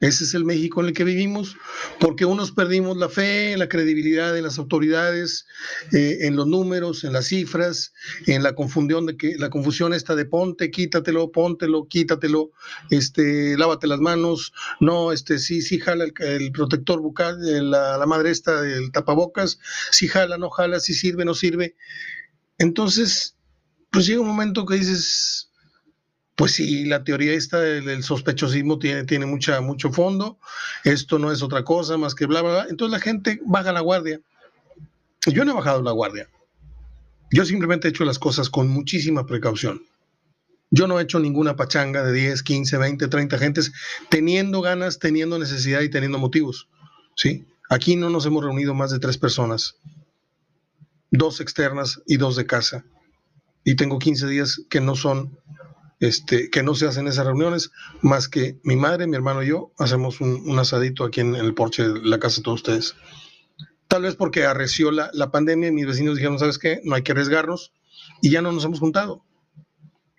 Ese 0.00 0.22
es 0.24 0.34
el 0.34 0.44
México 0.44 0.80
en 0.80 0.88
el 0.88 0.92
que 0.92 1.02
vivimos, 1.02 1.56
porque 1.98 2.24
unos 2.24 2.52
perdimos 2.52 2.96
la 2.96 3.08
fe, 3.08 3.56
la 3.56 3.68
credibilidad 3.68 4.32
de 4.32 4.42
las 4.42 4.58
autoridades, 4.58 5.46
eh, 5.92 6.18
en 6.20 6.36
los 6.36 6.46
números, 6.46 7.02
en 7.02 7.12
las 7.12 7.26
cifras, 7.26 7.92
en 8.26 8.44
la 8.44 8.54
confusión 8.54 9.06
de 9.06 9.16
que 9.16 9.36
la 9.38 9.50
confusión 9.50 9.92
esta 9.92 10.14
de 10.14 10.24
ponte, 10.24 10.70
quítatelo, 10.70 11.32
póntelo, 11.32 11.88
quítatelo, 11.88 12.52
este, 12.90 13.58
lávate 13.58 13.88
las 13.88 13.98
manos, 13.98 14.52
no, 14.78 15.10
este, 15.10 15.40
sí, 15.40 15.62
sí 15.62 15.80
jala 15.80 16.04
el, 16.04 16.52
protector 16.52 17.00
bucal, 17.00 17.36
eh, 17.48 17.60
la, 17.60 18.04
madre 18.06 18.30
esta 18.30 18.62
del 18.62 18.92
tapabocas, 18.92 19.58
sí 19.90 20.06
jala, 20.06 20.38
no 20.38 20.48
jala, 20.48 20.78
sí 20.78 20.94
sirve, 20.94 21.24
no 21.24 21.34
sirve. 21.34 21.74
Entonces, 22.58 23.36
pues 23.90 24.06
llega 24.06 24.20
un 24.20 24.28
momento 24.28 24.64
que 24.64 24.76
dices, 24.76 25.50
pues 26.38 26.52
sí, 26.52 26.84
la 26.84 27.02
teoría 27.02 27.32
esta 27.32 27.58
del, 27.58 28.04
sospechosismo 28.04 28.78
tiene, 28.78 29.02
tiene 29.02 29.26
mucha, 29.26 29.60
mucho 29.60 29.90
fondo. 29.90 30.38
Esto 30.84 31.18
no 31.18 31.32
es 31.32 31.42
otra 31.42 31.64
cosa 31.64 31.98
más 31.98 32.14
que 32.14 32.26
bla, 32.26 32.42
bla, 32.42 32.50
bla. 32.52 32.66
Entonces 32.70 32.92
la 32.92 33.00
gente 33.00 33.40
baja 33.44 33.72
la 33.72 33.80
guardia. 33.80 34.20
Yo 35.26 35.44
no 35.44 35.50
he 35.50 35.54
bajado 35.56 35.82
la 35.82 35.90
guardia. 35.90 36.28
Yo 37.32 37.44
simplemente 37.44 37.88
he 37.88 37.90
hecho 37.90 38.04
las 38.04 38.20
cosas 38.20 38.50
con 38.50 38.68
muchísima 38.68 39.26
precaución. 39.26 39.82
Yo 40.70 40.86
no 40.86 41.00
he 41.00 41.02
hecho 41.02 41.18
ninguna 41.18 41.56
pachanga 41.56 42.04
de 42.04 42.12
10, 42.12 42.44
15, 42.44 42.78
20, 42.78 43.08
30 43.08 43.36
gentes 43.36 43.72
teniendo 44.08 44.60
ganas, 44.60 45.00
teniendo 45.00 45.40
necesidad 45.40 45.80
y 45.80 45.90
teniendo 45.90 46.18
motivos. 46.18 46.68
¿sí? 47.16 47.48
Aquí 47.68 47.96
no 47.96 48.10
nos 48.10 48.26
hemos 48.26 48.44
reunido 48.44 48.74
más 48.74 48.92
de 48.92 49.00
tres 49.00 49.18
personas, 49.18 49.74
dos 51.10 51.40
externas 51.40 52.00
y 52.06 52.16
dos 52.16 52.36
de 52.36 52.46
casa. 52.46 52.84
Y 53.64 53.74
tengo 53.74 53.98
15 53.98 54.28
días 54.28 54.60
que 54.70 54.80
no 54.80 54.94
son 54.94 55.36
este, 56.00 56.50
que 56.50 56.62
no 56.62 56.74
se 56.74 56.86
hacen 56.86 57.08
esas 57.08 57.26
reuniones, 57.26 57.70
más 58.02 58.28
que 58.28 58.58
mi 58.62 58.76
madre, 58.76 59.06
mi 59.06 59.16
hermano 59.16 59.42
y 59.42 59.48
yo 59.48 59.72
hacemos 59.78 60.20
un, 60.20 60.58
asadito 60.58 61.04
aquí 61.04 61.20
en, 61.20 61.34
el 61.34 61.54
porche 61.54 61.88
de 61.88 62.00
la 62.02 62.18
casa 62.18 62.36
de 62.36 62.42
todos 62.42 62.60
ustedes. 62.60 62.94
Tal 63.88 64.02
vez 64.02 64.16
porque 64.16 64.44
arreció 64.44 64.90
la, 64.90 65.10
la 65.12 65.30
pandemia 65.30 65.68
y 65.68 65.72
mis 65.72 65.86
vecinos 65.86 66.16
dijeron, 66.16 66.38
¿sabes 66.38 66.58
qué? 66.58 66.80
No 66.84 66.94
hay 66.94 67.02
que 67.02 67.12
arriesgarnos 67.12 67.72
y 68.20 68.30
ya 68.30 68.42
no 68.42 68.52
nos 68.52 68.64
hemos 68.64 68.80
juntado. 68.80 69.24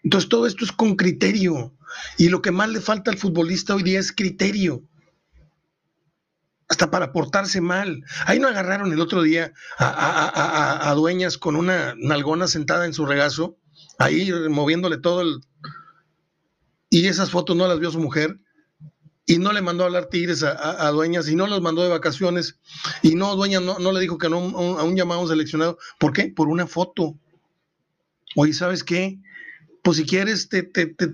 Entonces 0.04 0.30
todo 0.30 0.48
esto 0.48 0.66
es 0.66 0.72
con 0.72 0.96
criterio. 0.96 1.74
Y 2.18 2.30
lo 2.30 2.42
que 2.42 2.52
más 2.52 2.70
le 2.70 2.82
falta 2.82 3.12
al 3.12 3.18
futbolista 3.18 3.76
hoy 3.76 3.84
día 3.84 4.00
es 4.00 4.12
criterio. 4.12 4.84
Hasta 6.68 6.92
para 6.92 7.12
portarse 7.12 7.62
mal. 7.62 8.04
Ahí 8.26 8.40
no 8.40 8.48
agarraron 8.48 8.92
el 8.94 9.02
otro 9.02 9.24
día 9.24 9.54
a, 9.78 9.88
a, 9.88 10.90
a, 10.90 10.94
dueñas 10.94 11.38
con 11.38 11.56
una 11.56 11.96
nalgona 11.98 12.48
sentada 12.48 12.86
en 12.86 12.94
su 12.94 13.08
regazo, 13.08 13.58
ahí 14.00 14.32
moviéndole 14.50 14.98
todo 14.98 15.22
el, 15.22 15.42
y 16.90 17.06
esas 17.06 17.30
fotos 17.30 17.56
no 17.56 17.68
las 17.68 17.80
vio 17.80 17.92
su 17.92 18.00
mujer 18.00 18.40
y 19.28 19.38
no 19.38 19.54
le 19.54 19.62
mandó 19.62 19.84
a 19.84 19.88
hablar 19.88 20.08
tigres 20.08 20.42
a, 20.42 20.90
dueñas 20.90 21.30
y 21.30 21.36
no 21.36 21.46
los 21.46 21.62
mandó 21.62 21.84
de 21.84 21.90
vacaciones 21.90 22.58
y 23.04 23.14
no, 23.14 23.36
dueña 23.36 23.60
no, 23.60 23.92
le 23.92 24.00
dijo 24.00 24.18
que 24.18 24.28
no 24.28 24.38
a 24.38 24.84
un 24.84 24.96
llamado 24.96 25.28
seleccionado. 25.28 25.78
¿Por 26.00 26.14
qué? 26.14 26.34
Por 26.36 26.48
una 26.48 26.66
foto. 26.66 27.16
Oye, 28.36 28.54
¿sabes 28.54 28.84
qué? 28.84 29.20
Pues 29.84 29.98
si 29.98 30.06
quieres, 30.06 30.50
te, 30.50 30.64
te, 30.64 30.88
te, 30.88 31.12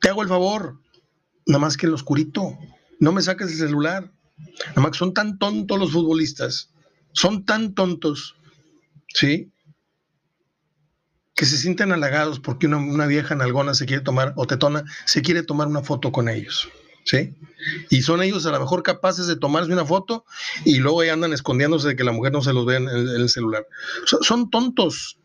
te 0.00 0.08
hago 0.08 0.22
el 0.22 0.28
favor. 0.28 0.80
Nada 1.46 1.60
más 1.60 1.76
que 1.76 1.86
en 1.86 1.90
lo 1.90 1.96
oscurito. 1.96 2.58
No 2.98 3.12
me 3.12 3.22
saques 3.22 3.52
el 3.52 3.58
celular. 3.58 4.10
Nada 4.70 4.82
más 4.82 4.90
que 4.90 4.98
son 4.98 5.14
tan 5.14 5.38
tontos 5.38 5.78
los 5.78 5.92
futbolistas. 5.92 6.70
Son 7.12 7.44
tan 7.44 7.74
tontos. 7.74 8.34
¿Sí? 9.14 9.52
Que 11.38 11.46
se 11.46 11.56
sienten 11.56 11.92
halagados 11.92 12.40
porque 12.40 12.66
una, 12.66 13.06
vieja 13.06 13.36
nalgona 13.36 13.72
se 13.72 13.86
quiere 13.86 14.02
tomar, 14.02 14.32
o 14.34 14.48
tetona, 14.48 14.82
se 15.04 15.22
quiere 15.22 15.44
tomar 15.44 15.68
una 15.68 15.84
foto 15.84 16.10
con 16.10 16.28
ellos. 16.28 16.68
¿Sí? 17.04 17.32
Y 17.90 18.02
son 18.02 18.24
ellos 18.24 18.44
a 18.44 18.50
lo 18.50 18.58
mejor 18.58 18.82
capaces 18.82 19.28
de 19.28 19.36
tomarse 19.36 19.72
una 19.72 19.84
foto 19.84 20.24
y 20.64 20.78
luego 20.78 21.00
ahí 21.00 21.10
andan 21.10 21.32
escondiéndose 21.32 21.88
de 21.88 21.96
que 21.96 22.02
la 22.02 22.10
mujer 22.10 22.32
no 22.32 22.42
se 22.42 22.52
los 22.52 22.66
vea 22.66 22.78
en 22.78 22.88
el, 22.88 23.28
celular. 23.28 23.64
son 24.04 24.50
tontos. 24.50 25.20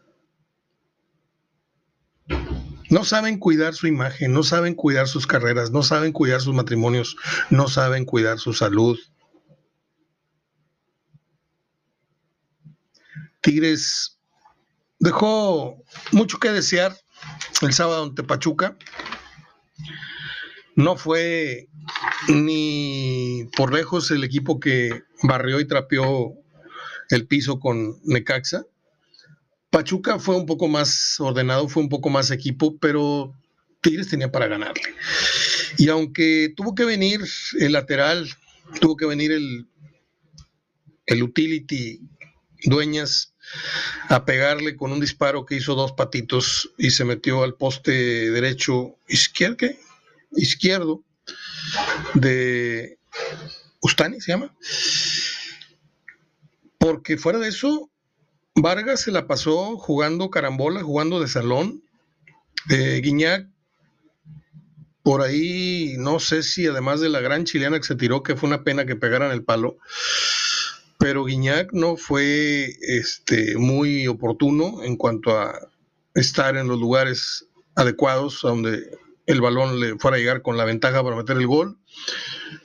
No 2.91 3.03
saben 3.03 3.39
cuidar 3.39 3.73
su 3.73 3.87
imagen, 3.87 4.33
no 4.33 4.43
saben 4.43 4.75
cuidar 4.75 5.07
sus 5.07 5.25
carreras, 5.25 5.71
no 5.71 5.81
saben 5.81 6.11
cuidar 6.11 6.41
sus 6.41 6.53
matrimonios, 6.53 7.17
no 7.49 7.67
saben 7.67 8.05
cuidar 8.05 8.37
su 8.37 8.53
salud. 8.53 8.99
Tigres 13.41 14.12
dejó 15.03 15.83
mucho 16.13 16.39
que 16.39 16.49
desear 16.49 16.97
el 17.61 17.73
sábado 17.73 18.05
ante 18.05 18.23
Pachuca. 18.23 18.77
No 20.75 20.95
fue 20.95 21.67
ni 22.29 23.45
por 23.57 23.73
lejos 23.73 24.09
el 24.11 24.23
equipo 24.23 24.61
que 24.61 25.03
barrió 25.21 25.59
y 25.59 25.67
trapeó 25.67 26.33
el 27.09 27.27
piso 27.27 27.59
con 27.59 27.99
Necaxa. 28.05 28.65
Pachuca 29.69 30.19
fue 30.19 30.37
un 30.37 30.45
poco 30.45 30.69
más 30.69 31.19
ordenado, 31.19 31.67
fue 31.67 31.83
un 31.83 31.89
poco 31.89 32.09
más 32.09 32.31
equipo, 32.31 32.77
pero 32.79 33.33
Tigres 33.81 34.07
tenía 34.07 34.31
para 34.31 34.47
ganarle. 34.47 34.95
Y 35.77 35.89
aunque 35.89 36.53
tuvo 36.55 36.75
que 36.75 36.85
venir 36.85 37.19
el 37.59 37.73
lateral, 37.73 38.29
tuvo 38.79 38.95
que 38.95 39.05
venir 39.05 39.33
el, 39.33 39.67
el 41.07 41.23
utility 41.23 41.99
Dueñas 42.65 43.32
a 44.09 44.25
pegarle 44.25 44.75
con 44.75 44.91
un 44.91 44.99
disparo 44.99 45.45
que 45.45 45.55
hizo 45.55 45.75
dos 45.75 45.93
patitos 45.93 46.71
y 46.77 46.91
se 46.91 47.05
metió 47.05 47.43
al 47.43 47.55
poste 47.55 48.31
derecho 48.31 48.95
izquierdo, 49.07 49.57
izquierdo 50.31 51.03
de 52.13 52.97
Ustani, 53.81 54.21
se 54.21 54.31
llama. 54.31 54.55
Porque 56.77 57.17
fuera 57.17 57.39
de 57.39 57.49
eso, 57.49 57.89
Vargas 58.55 59.01
se 59.01 59.11
la 59.11 59.27
pasó 59.27 59.77
jugando 59.77 60.29
carambola, 60.29 60.83
jugando 60.83 61.19
de 61.19 61.27
salón. 61.27 61.83
Eh, 62.69 63.01
Guiñac, 63.03 63.47
por 65.01 65.21
ahí, 65.21 65.95
no 65.97 66.19
sé 66.19 66.43
si 66.43 66.65
además 66.65 67.01
de 67.01 67.09
la 67.09 67.19
gran 67.19 67.43
chilena 67.43 67.77
que 67.77 67.85
se 67.85 67.95
tiró, 67.95 68.23
que 68.23 68.35
fue 68.35 68.47
una 68.47 68.63
pena 68.63 68.85
que 68.85 68.95
pegaran 68.95 69.31
el 69.31 69.43
palo, 69.43 69.77
pero 71.03 71.25
Guiñac 71.25 71.73
no 71.73 71.97
fue 71.97 72.77
este, 72.79 73.57
muy 73.57 74.07
oportuno 74.07 74.83
en 74.83 74.95
cuanto 74.95 75.37
a 75.37 75.53
estar 76.15 76.55
en 76.55 76.69
los 76.69 76.79
lugares 76.79 77.49
adecuados 77.75 78.39
donde 78.41 78.89
el 79.25 79.41
balón 79.41 79.81
le 79.81 79.97
fuera 79.97 80.15
a 80.15 80.19
llegar 80.21 80.41
con 80.41 80.55
la 80.55 80.63
ventaja 80.63 81.03
para 81.03 81.17
meter 81.17 81.35
el 81.35 81.45
gol. 81.45 81.77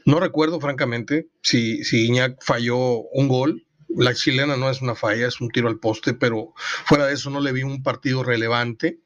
No 0.07 0.21
recuerdo, 0.21 0.61
francamente, 0.61 1.27
si, 1.43 1.83
si 1.83 2.05
Guiñac 2.05 2.37
falló 2.41 3.01
un 3.13 3.27
gol. 3.27 3.67
La 3.89 4.15
chilena 4.15 4.57
no 4.57 4.71
es 4.71 4.83
una 4.83 4.95
falla, 4.95 5.27
es 5.27 5.41
un 5.41 5.49
tiro 5.49 5.67
al 5.67 5.81
poste, 5.81 6.15
pero 6.15 6.53
fuera 6.57 7.07
de 7.07 7.15
eso 7.15 7.31
no 7.31 7.41
le 7.41 7.51
vi 7.51 7.65
un 7.65 7.83
partido 7.83 8.23
relevante. 8.23 9.01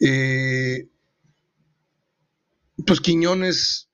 Eh, 0.00 0.88
pues 2.84 3.00
Quiñones 3.00 3.89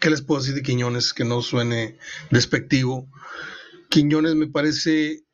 ¿Qué 0.00 0.10
les 0.10 0.22
puedo 0.22 0.40
decir 0.40 0.54
de 0.54 0.62
Quiñones 0.62 1.12
que 1.12 1.24
no 1.24 1.42
suene 1.42 1.98
despectivo? 2.30 3.08
Quiñones 3.88 4.34
me 4.34 4.46
parece 4.46 5.24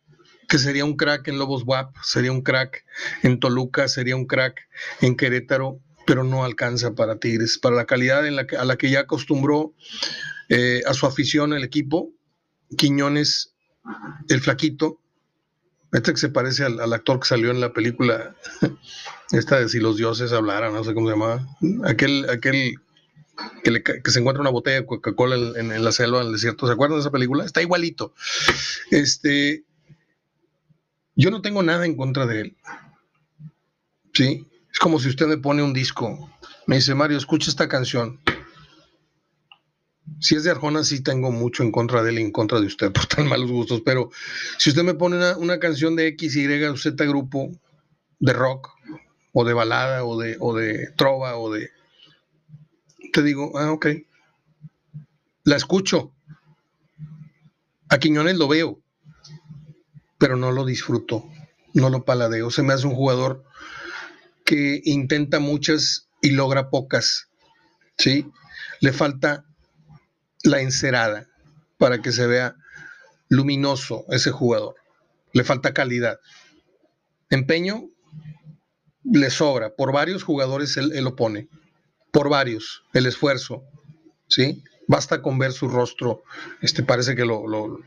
que 0.49 0.59
sería 0.59 0.85
un 0.85 0.97
crack 0.97 1.29
en 1.29 1.39
Lobos 1.39 1.63
WAP, 1.65 1.95
sería 2.03 2.33
un 2.33 2.43
crack 2.43 2.85
en 3.23 3.41
Toluca, 3.41 3.89
sería 3.89 4.17
un 4.17 4.27
crack 4.27 4.61
en 5.01 5.17
Querétaro, 5.17 5.81
pero 6.07 6.25
no 6.25 6.45
alcanza 6.45 6.95
para 6.95 7.19
Tigres, 7.19 7.59
para 7.59 7.77
la 7.77 7.87
calidad 7.87 8.25
a 8.27 8.65
la 8.65 8.77
que 8.77 8.91
ya 8.91 9.01
acostumbró 9.01 9.75
eh, 10.49 10.83
a 10.87 10.95
su 10.95 11.07
afición 11.07 11.53
el 11.53 11.65
equipo. 11.65 12.13
Quiñones, 12.77 13.55
el 14.29 14.41
flaquito, 14.41 15.01
este 15.93 16.13
que 16.13 16.19
se 16.19 16.29
parece 16.29 16.65
al, 16.65 16.93
actor 16.93 17.21
que 17.21 17.27
salió 17.27 17.51
en 17.51 17.61
la 17.61 17.73
película, 17.73 18.35
esta 19.33 19.59
de 19.59 19.69
Si 19.69 19.79
los 19.81 19.97
dioses 19.97 20.33
hablaran, 20.33 20.73
no 20.73 20.85
sé 20.85 20.95
cómo 20.95 21.09
se 21.09 21.15
llamaba, 21.15 21.47
aquel, 21.85 22.29
aquel 22.29 22.75
que, 23.63 24.11
se 24.11 24.21
encuentra 24.21 24.41
una 24.41 24.51
botella 24.51 24.81
de 24.81 24.87
Coca-Cola 24.87 25.37
en, 25.59 25.85
la 25.85 25.93
selva, 25.93 26.21
en 26.21 26.29
el 26.29 26.33
desierto. 26.33 26.67
¿Se 26.67 26.73
acuerdan 26.73 26.99
de 26.99 27.01
esa 27.01 27.11
película? 27.11 27.45
Está 27.45 27.63
igualito. 27.63 28.15
Este, 28.91 29.65
yo 31.15 31.31
no 31.31 31.43
tengo 31.43 31.63
nada 31.63 31.87
en 31.87 31.97
contra 31.97 32.27
de 32.27 32.41
él. 32.41 32.57
Sí, 34.13 34.47
es 34.73 34.79
como 34.79 34.99
si 34.99 35.09
usted 35.09 35.27
me 35.27 35.39
pone 35.39 35.63
un 35.63 35.73
disco. 35.73 36.31
Me 36.67 36.77
dice, 36.77 36.95
Mario, 36.95 37.19
escucha 37.19 37.51
esta 37.51 37.69
canción. 37.69 38.21
Si 40.21 40.35
es 40.35 40.45
de 40.45 40.51
Arjona, 40.51 40.85
sí 40.85 41.03
tengo 41.03 41.31
mucho 41.31 41.63
en 41.63 41.73
contra 41.73 42.03
de 42.03 42.11
él 42.11 42.19
y 42.19 42.23
en 42.23 42.33
contra 42.33 42.61
de 42.61 42.67
usted 42.67 42.93
por 42.93 43.07
tan 43.07 43.29
malos 43.29 43.51
gustos, 43.51 43.83
pero 43.85 44.11
si 44.59 44.71
usted 44.71 44.83
me 44.83 44.95
pone 44.95 45.17
una, 45.35 45.59
canción 45.59 45.97
de 45.97 46.07
X, 46.09 46.37
Y 46.37 46.65
o 46.65 46.77
Z 46.77 47.05
grupo, 47.05 47.51
de 48.19 48.33
rock, 48.33 48.71
o 49.33 49.45
de 49.45 49.53
balada, 49.53 50.05
o 50.05 50.19
de, 50.19 50.37
o 50.41 50.55
de 50.55 50.91
trova, 50.97 51.37
o 51.37 51.53
de 51.53 51.71
te 53.13 53.23
digo, 53.23 53.59
ah, 53.59 53.73
ok. 53.73 53.87
La 55.45 55.57
escucho. 55.57 56.13
A 57.89 57.99
Quiñones 57.99 58.37
lo 58.37 58.49
veo, 58.49 58.81
pero 60.19 60.37
no 60.37 60.51
lo 60.51 60.65
disfruto, 60.65 61.25
no 61.73 61.89
lo 61.89 62.05
paladeo. 62.05 62.51
Se 62.51 62.63
me 62.63 62.73
hace 62.73 62.87
un 62.87 62.95
jugador 62.95 63.45
que 64.45 64.81
intenta 64.85 65.39
muchas 65.39 66.09
y 66.21 66.31
logra 66.31 66.71
pocas. 66.71 67.29
¿sí? 67.99 68.31
le 68.81 68.93
falta 68.93 69.45
la 70.43 70.61
encerada 70.61 71.29
para 71.79 72.01
que 72.01 72.13
se 72.13 72.27
vea 72.27 72.57
luminoso 73.29 74.05
ese 74.09 74.31
jugador. 74.31 74.77
Le 75.33 75.45
falta 75.45 75.75
calidad. 75.75 76.19
Empeño 77.31 77.89
le 79.05 79.31
sobra. 79.31 79.75
Por 79.75 79.93
varios 79.93 80.23
jugadores 80.23 80.77
él, 80.77 80.93
lo 81.03 81.17
pone. 81.17 81.49
Por 82.17 82.31
varios. 82.31 82.83
El 82.95 83.05
esfuerzo. 83.05 83.63
¿Sí? 84.27 84.65
Basta 84.89 85.21
con 85.21 85.39
ver 85.39 85.53
su 85.53 85.69
rostro. 85.69 86.23
Este 86.63 86.83
parece 86.83 87.15
que 87.15 87.27
lo, 87.27 87.47
lo, 87.47 87.79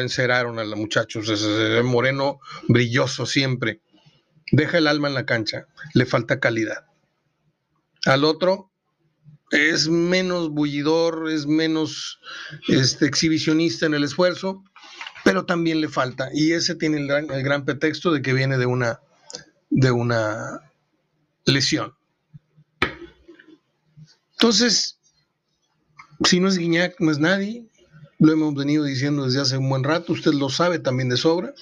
enceraron 0.00 0.58
a 0.58 0.64
los 0.64 0.76
muchachos. 0.76 1.28
Es, 1.28 1.84
moreno, 1.84 2.40
brilloso 2.66 3.24
siempre. 3.24 3.80
Deja 4.50 4.78
el 4.78 4.88
alma 4.88 5.06
en 5.06 5.14
la 5.14 5.26
cancha. 5.26 5.68
Le 5.94 6.06
falta 6.06 6.40
calidad. 6.40 6.86
Al 8.04 8.24
otro 8.24 8.72
es 9.52 9.86
menos 9.86 10.50
bullidor, 10.50 11.30
es 11.30 11.46
menos 11.46 12.18
este, 12.66 13.06
exhibicionista 13.06 13.86
en 13.86 13.94
el 13.94 14.02
esfuerzo, 14.02 14.64
pero 15.22 15.46
también 15.46 15.80
le 15.80 15.88
falta. 15.88 16.30
Y 16.34 16.50
ese 16.50 16.74
tiene 16.74 16.98
el 16.98 17.06
gran, 17.06 17.30
el 17.30 17.44
gran 17.44 17.64
pretexto 17.64 18.10
de 18.10 18.22
que 18.22 18.32
viene 18.32 18.58
de 18.58 18.66
una, 18.66 18.98
de 19.70 19.92
una 19.92 20.72
lesión. 21.44 21.94
Entonces, 24.38 24.98
si 26.24 26.40
no 26.40 26.48
es 26.48 26.58
Guiñac, 26.58 27.00
no 27.00 27.10
es 27.10 27.18
nadie. 27.18 27.66
Lo 28.18 28.32
hemos 28.32 28.54
venido 28.54 28.84
diciendo 28.84 29.24
desde 29.24 29.40
hace 29.40 29.58
un 29.58 29.68
buen 29.68 29.84
rato. 29.84 30.12
Usted 30.12 30.32
lo 30.32 30.48
sabe 30.48 30.78
también 30.78 31.08
de 31.08 31.16
sobra. 31.16 31.54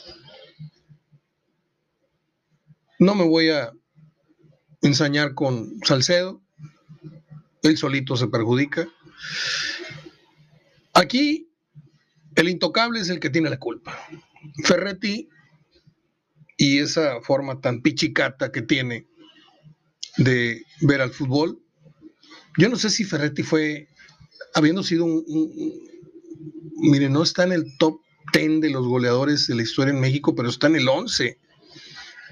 No 2.98 3.14
me 3.14 3.24
voy 3.24 3.50
a 3.50 3.72
ensañar 4.82 5.34
con 5.34 5.80
Salcedo 5.84 6.44
él 7.64 7.78
solito 7.78 8.16
se 8.16 8.28
perjudica. 8.28 8.86
Aquí 10.92 11.50
el 12.36 12.48
intocable 12.50 13.00
es 13.00 13.08
el 13.08 13.20
que 13.20 13.30
tiene 13.30 13.50
la 13.50 13.58
culpa. 13.58 13.98
Ferretti 14.64 15.28
y 16.56 16.78
esa 16.78 17.20
forma 17.22 17.60
tan 17.60 17.80
pichicata 17.80 18.52
que 18.52 18.62
tiene 18.62 19.08
de 20.18 20.62
ver 20.82 21.00
al 21.00 21.10
fútbol. 21.10 21.63
Yo 22.56 22.68
no 22.68 22.76
sé 22.76 22.90
si 22.90 23.04
Ferretti 23.04 23.42
fue, 23.42 23.88
habiendo 24.54 24.82
sido 24.82 25.04
un, 25.04 25.25
mire, 26.76 27.08
no 27.08 27.23
está 27.23 27.44
en 27.44 27.52
el 27.52 27.76
top 27.78 28.00
10 28.32 28.61
de 28.61 28.70
los 28.70 28.87
goleadores 28.87 29.46
de 29.46 29.54
la 29.54 29.62
historia 29.62 29.92
en 29.92 30.00
México, 30.00 30.34
pero 30.34 30.49
está 30.49 30.66
en 30.68 30.76
el 30.76 30.88
11. 30.88 31.38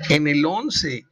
En 0.09 0.29
el 0.29 0.45
11. 0.45 1.07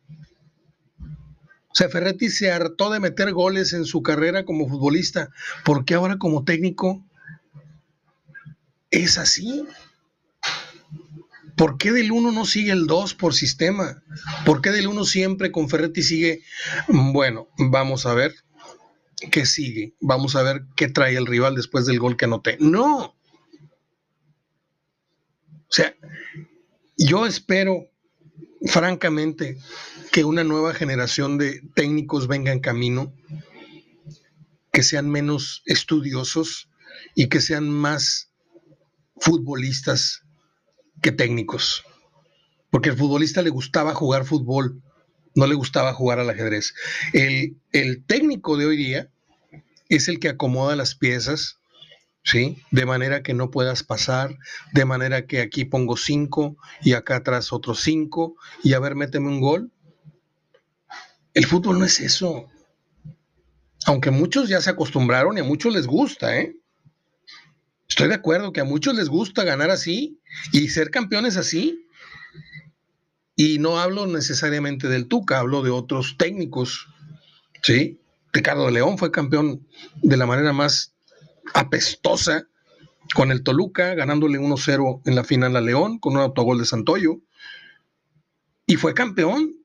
O 0.99 1.75
sea, 1.75 1.89
Ferretti 1.89 2.31
se 2.31 2.51
hartó 2.51 2.91
de 2.91 3.01
meter 3.01 3.33
goles 3.33 3.73
en 3.73 3.85
su 3.85 4.03
carrera 4.03 4.45
como 4.45 4.69
futbolista. 4.69 5.31
¿Por 5.65 5.85
qué 5.85 5.95
ahora 5.95 6.19
como 6.19 6.45
técnico 6.45 7.05
es 8.91 9.19
así? 9.19 9.65
¿Por 11.57 11.79
qué 11.79 11.93
del 11.93 12.11
1 12.11 12.33
no 12.33 12.45
sigue 12.47 12.73
el 12.73 12.87
2 12.87 13.15
por 13.15 13.35
sistema? 13.35 14.03
¿Por 14.45 14.63
qué 14.63 14.71
del 14.71 14.89
1 14.89 15.05
siempre 15.05 15.53
con 15.53 15.69
Ferretti 15.69 16.03
sigue? 16.03 16.43
Bueno, 16.89 17.49
vamos 17.59 18.07
a 18.07 18.15
ver 18.15 18.35
qué 19.31 19.47
sigue. 19.47 19.95
Vamos 20.01 20.37
a 20.37 20.43
ver 20.43 20.65
qué 20.77 20.89
trae 20.89 21.17
el 21.17 21.27
rival 21.27 21.55
después 21.55 21.87
del 21.87 21.99
gol 21.99 22.17
que 22.17 22.25
anoté. 22.25 22.57
No. 22.61 22.99
O 25.71 25.73
sea, 25.73 25.95
yo 26.97 27.27
espero, 27.27 27.89
francamente, 28.67 29.59
que 30.11 30.25
una 30.25 30.45
nueva 30.45 30.75
generación 30.75 31.39
de 31.39 31.63
técnicos 31.75 32.27
venga 32.27 32.53
en 32.53 32.61
camino, 32.61 33.15
que 34.73 34.83
sean 34.83 35.09
menos 35.09 35.63
estudiosos 35.67 36.69
y 37.15 37.29
que 37.29 37.41
sean 37.41 37.69
más 37.69 38.31
futbolistas 39.17 40.23
que 41.03 41.13
técnicos. 41.13 41.85
Porque 42.71 42.91
al 42.91 42.97
futbolista 42.97 43.43
le 43.43 43.51
gustaba 43.51 43.95
jugar 43.95 44.25
fútbol, 44.25 44.83
no 45.35 45.47
le 45.47 45.55
gustaba 45.55 45.93
jugar 45.93 46.19
al 46.19 46.31
ajedrez. 46.31 46.75
El, 47.13 47.57
el 47.73 48.05
técnico 48.05 48.57
de 48.57 48.67
hoy 48.67 48.77
día 48.77 49.09
es 49.89 50.09
el 50.09 50.19
que 50.19 50.29
acomoda 50.29 50.77
las 50.77 50.95
piezas, 50.95 51.59
¿sí? 52.23 52.63
De 52.71 52.87
manera 52.87 53.23
que 53.23 53.35
no 53.35 53.51
puedas 53.51 53.83
pasar, 53.83 54.39
de 54.73 54.85
manera 54.85 55.27
que 55.27 55.41
aquí 55.41 55.65
pongo 55.65 55.97
cinco 55.97 56.57
y 56.83 56.93
acá 56.93 57.17
atrás 57.17 57.53
otros 57.53 57.81
cinco 57.81 58.37
y 58.63 58.75
a 58.75 58.81
ver, 58.81 58.95
méteme 58.95 59.29
un 59.29 59.41
gol 59.41 59.71
el 61.35 61.47
fútbol 61.47 61.79
no 61.79 61.85
es 61.85 62.01
eso. 62.01 62.47
Aunque 63.87 64.11
muchos 64.11 64.49
ya 64.49 64.61
se 64.61 64.71
acostumbraron 64.71 65.37
y 65.37 65.41
a 65.41 65.45
muchos 65.45 65.73
les 65.73 65.87
gusta, 65.87 66.37
¿eh? 66.37 66.57
Estoy 67.89 68.09
de 68.09 68.15
acuerdo 68.15 68.53
que 68.53 68.61
a 68.61 68.65
muchos 68.65 68.95
les 68.95 69.09
gusta 69.09 69.43
ganar 69.43 69.71
así 69.71 70.21
y 70.53 70.69
ser 70.69 70.91
campeones 70.91 71.37
así. 71.37 71.87
Y 73.41 73.59
no 73.59 73.79
hablo 73.79 74.07
necesariamente 74.07 74.87
del 74.87 75.09
Tuca, 75.09 75.39
hablo 75.39 75.63
de 75.63 75.71
otros 75.71 76.17
técnicos. 76.19 76.89
¿Sí? 77.63 77.99
Ricardo 78.35 78.71
León 78.71 78.99
fue 78.99 79.11
campeón 79.11 79.67
de 80.03 80.19
la 80.19 80.27
manera 80.27 80.53
más 80.53 80.93
apestosa 81.55 82.47
con 83.15 83.33
el 83.33 83.43
Toluca, 83.43 83.95
ganándole 83.95 84.39
1-0 84.39 85.01
en 85.07 85.15
la 85.15 85.25
final 85.25 85.57
a 85.57 85.63
León 85.63 85.99
con 86.01 86.17
un 86.17 86.21
autogol 86.21 86.59
de 86.59 86.67
Santoyo. 86.67 87.23
Y 88.67 88.77
fue 88.77 88.93
campeón 88.93 89.57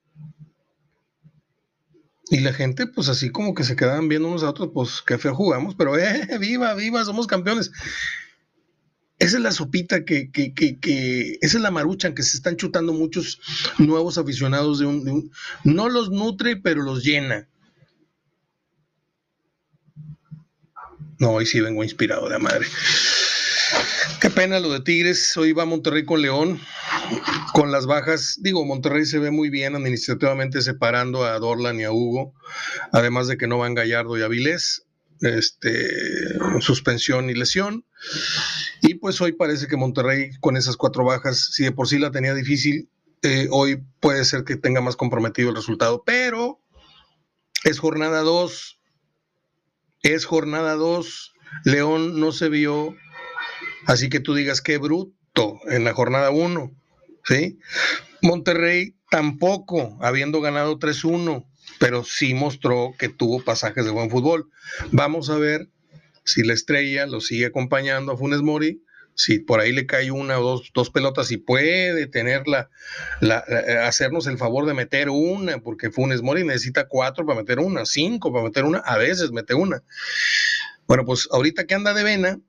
y 2.29 2.39
la 2.39 2.53
gente, 2.53 2.87
pues 2.87 3.09
así 3.09 3.29
como 3.29 3.53
que 3.53 3.65
se 3.65 3.75
quedaban 3.75 4.07
viendo 4.07 4.29
unos 4.29 4.43
a 4.43 4.51
otros, 4.51 4.69
pues 4.73 5.03
qué 5.05 5.17
feo 5.17 5.35
jugamos, 5.35 5.75
pero 5.75 5.97
eh, 5.99 6.29
viva, 6.39 6.75
viva, 6.75 7.03
somos 7.03 7.27
campeones. 7.27 7.73
Esa 9.17 9.37
es 9.37 9.43
la 9.43 9.51
sopita 9.51 10.03
que, 10.03 10.29
que, 10.29 10.53
que, 10.53 11.37
esa 11.41 11.57
es 11.57 11.63
la 11.63 11.71
marucha 11.71 12.13
que 12.13 12.23
se 12.23 12.35
están 12.35 12.57
chutando 12.57 12.91
muchos 12.91 13.39
nuevos 13.77 14.17
aficionados 14.17 14.79
de 14.79 14.85
un, 14.85 15.05
de 15.05 15.11
un, 15.11 15.31
no 15.63 15.87
los 15.87 16.09
nutre, 16.09 16.57
pero 16.57 16.81
los 16.81 17.03
llena. 17.03 17.47
No, 21.17 21.31
hoy 21.31 21.45
sí 21.45 21.61
vengo 21.61 21.83
inspirado 21.83 22.25
de 22.25 22.31
la 22.31 22.39
madre. 22.39 22.65
Qué 24.19 24.29
pena 24.29 24.59
lo 24.59 24.71
de 24.71 24.81
Tigres. 24.81 25.37
Hoy 25.37 25.53
va 25.53 25.65
Monterrey 25.65 26.03
con 26.03 26.21
León. 26.21 26.59
Con 27.53 27.71
las 27.71 27.85
bajas, 27.85 28.39
digo, 28.41 28.65
Monterrey 28.65 29.05
se 29.05 29.19
ve 29.19 29.31
muy 29.31 29.49
bien 29.49 29.75
administrativamente 29.75 30.61
separando 30.61 31.23
a 31.23 31.39
Dorlan 31.39 31.79
y 31.79 31.83
a 31.83 31.91
Hugo, 31.91 32.33
además 32.91 33.27
de 33.27 33.37
que 33.37 33.47
no 33.47 33.59
van 33.59 33.75
Gallardo 33.75 34.17
y 34.17 34.23
Avilés, 34.23 34.85
este, 35.21 35.87
suspensión 36.59 37.29
y 37.29 37.35
lesión. 37.35 37.85
Pues 39.05 39.21
hoy 39.21 39.33
parece 39.33 39.67
que 39.67 39.77
Monterrey 39.77 40.31
con 40.39 40.57
esas 40.57 40.77
cuatro 40.77 41.05
bajas, 41.05 41.51
si 41.53 41.63
de 41.63 41.71
por 41.71 41.87
sí 41.87 41.99
la 41.99 42.09
tenía 42.09 42.33
difícil, 42.33 42.89
eh, 43.21 43.47
hoy 43.51 43.83
puede 43.99 44.25
ser 44.25 44.43
que 44.43 44.55
tenga 44.55 44.81
más 44.81 44.95
comprometido 44.95 45.51
el 45.51 45.55
resultado, 45.55 46.01
pero 46.03 46.59
es 47.65 47.77
jornada 47.77 48.21
2, 48.21 48.79
es 50.01 50.25
jornada 50.25 50.73
2, 50.73 51.33
León 51.65 52.19
no 52.19 52.31
se 52.31 52.49
vio 52.49 52.95
Así 53.85 54.09
que 54.09 54.19
tú 54.19 54.33
digas 54.33 54.61
qué 54.61 54.79
bruto 54.79 55.59
en 55.67 55.83
la 55.83 55.93
jornada 55.93 56.31
1, 56.31 56.71
¿sí? 57.25 57.59
Monterrey 58.23 58.95
tampoco, 59.11 59.99
habiendo 60.01 60.41
ganado 60.41 60.79
3-1, 60.79 61.45
pero 61.79 62.03
sí 62.03 62.33
mostró 62.33 62.95
que 62.97 63.09
tuvo 63.09 63.43
pasajes 63.43 63.85
de 63.85 63.91
buen 63.91 64.09
fútbol. 64.09 64.49
Vamos 64.91 65.29
a 65.29 65.37
ver 65.37 65.69
si 66.23 66.43
la 66.43 66.53
estrella 66.53 67.05
lo 67.05 67.21
sigue 67.21 67.45
acompañando 67.45 68.11
a 68.11 68.17
Funes 68.17 68.41
Mori, 68.41 68.81
si 69.15 69.39
por 69.39 69.59
ahí 69.59 69.71
le 69.71 69.85
cae 69.85 70.11
una 70.11 70.39
o 70.39 70.61
dos, 70.73 70.89
pelotas 70.91 71.31
y 71.31 71.37
puede 71.37 72.05
tenerla, 72.07 72.69
la, 73.21 73.43
hacernos 73.83 74.27
el 74.27 74.37
favor 74.37 74.65
de 74.65 74.73
meter 74.73 75.09
una, 75.09 75.57
porque 75.59 75.89
Funes 75.89 76.21
Mori 76.21 76.43
necesita 76.43 76.87
cuatro 76.87 77.25
para 77.25 77.39
meter 77.39 77.59
una, 77.59 77.85
cinco 77.85 78.31
para 78.31 78.45
meter 78.45 78.65
una, 78.65 78.79
a 78.79 78.97
veces 78.97 79.31
mete 79.31 79.53
una. 79.53 79.81
Bueno, 80.87 81.05
pues 81.05 81.27
ahorita 81.31 81.65
que 81.65 81.73
anda 81.73 81.93
de 81.93 82.03
vena, 82.03 82.39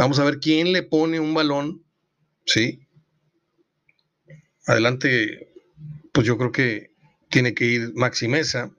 Vamos 0.00 0.18
a 0.18 0.24
ver 0.24 0.38
quién 0.38 0.72
le 0.72 0.82
pone 0.82 1.20
un 1.20 1.34
balón, 1.34 1.84
¿sí? 2.46 2.80
Adelante, 4.66 5.52
pues 6.12 6.26
yo 6.26 6.38
creo 6.38 6.52
que 6.52 6.92
tiene 7.28 7.54
que 7.54 7.66
ir 7.66 7.92
Maxi 7.94 8.28
Mesa. 8.28 8.70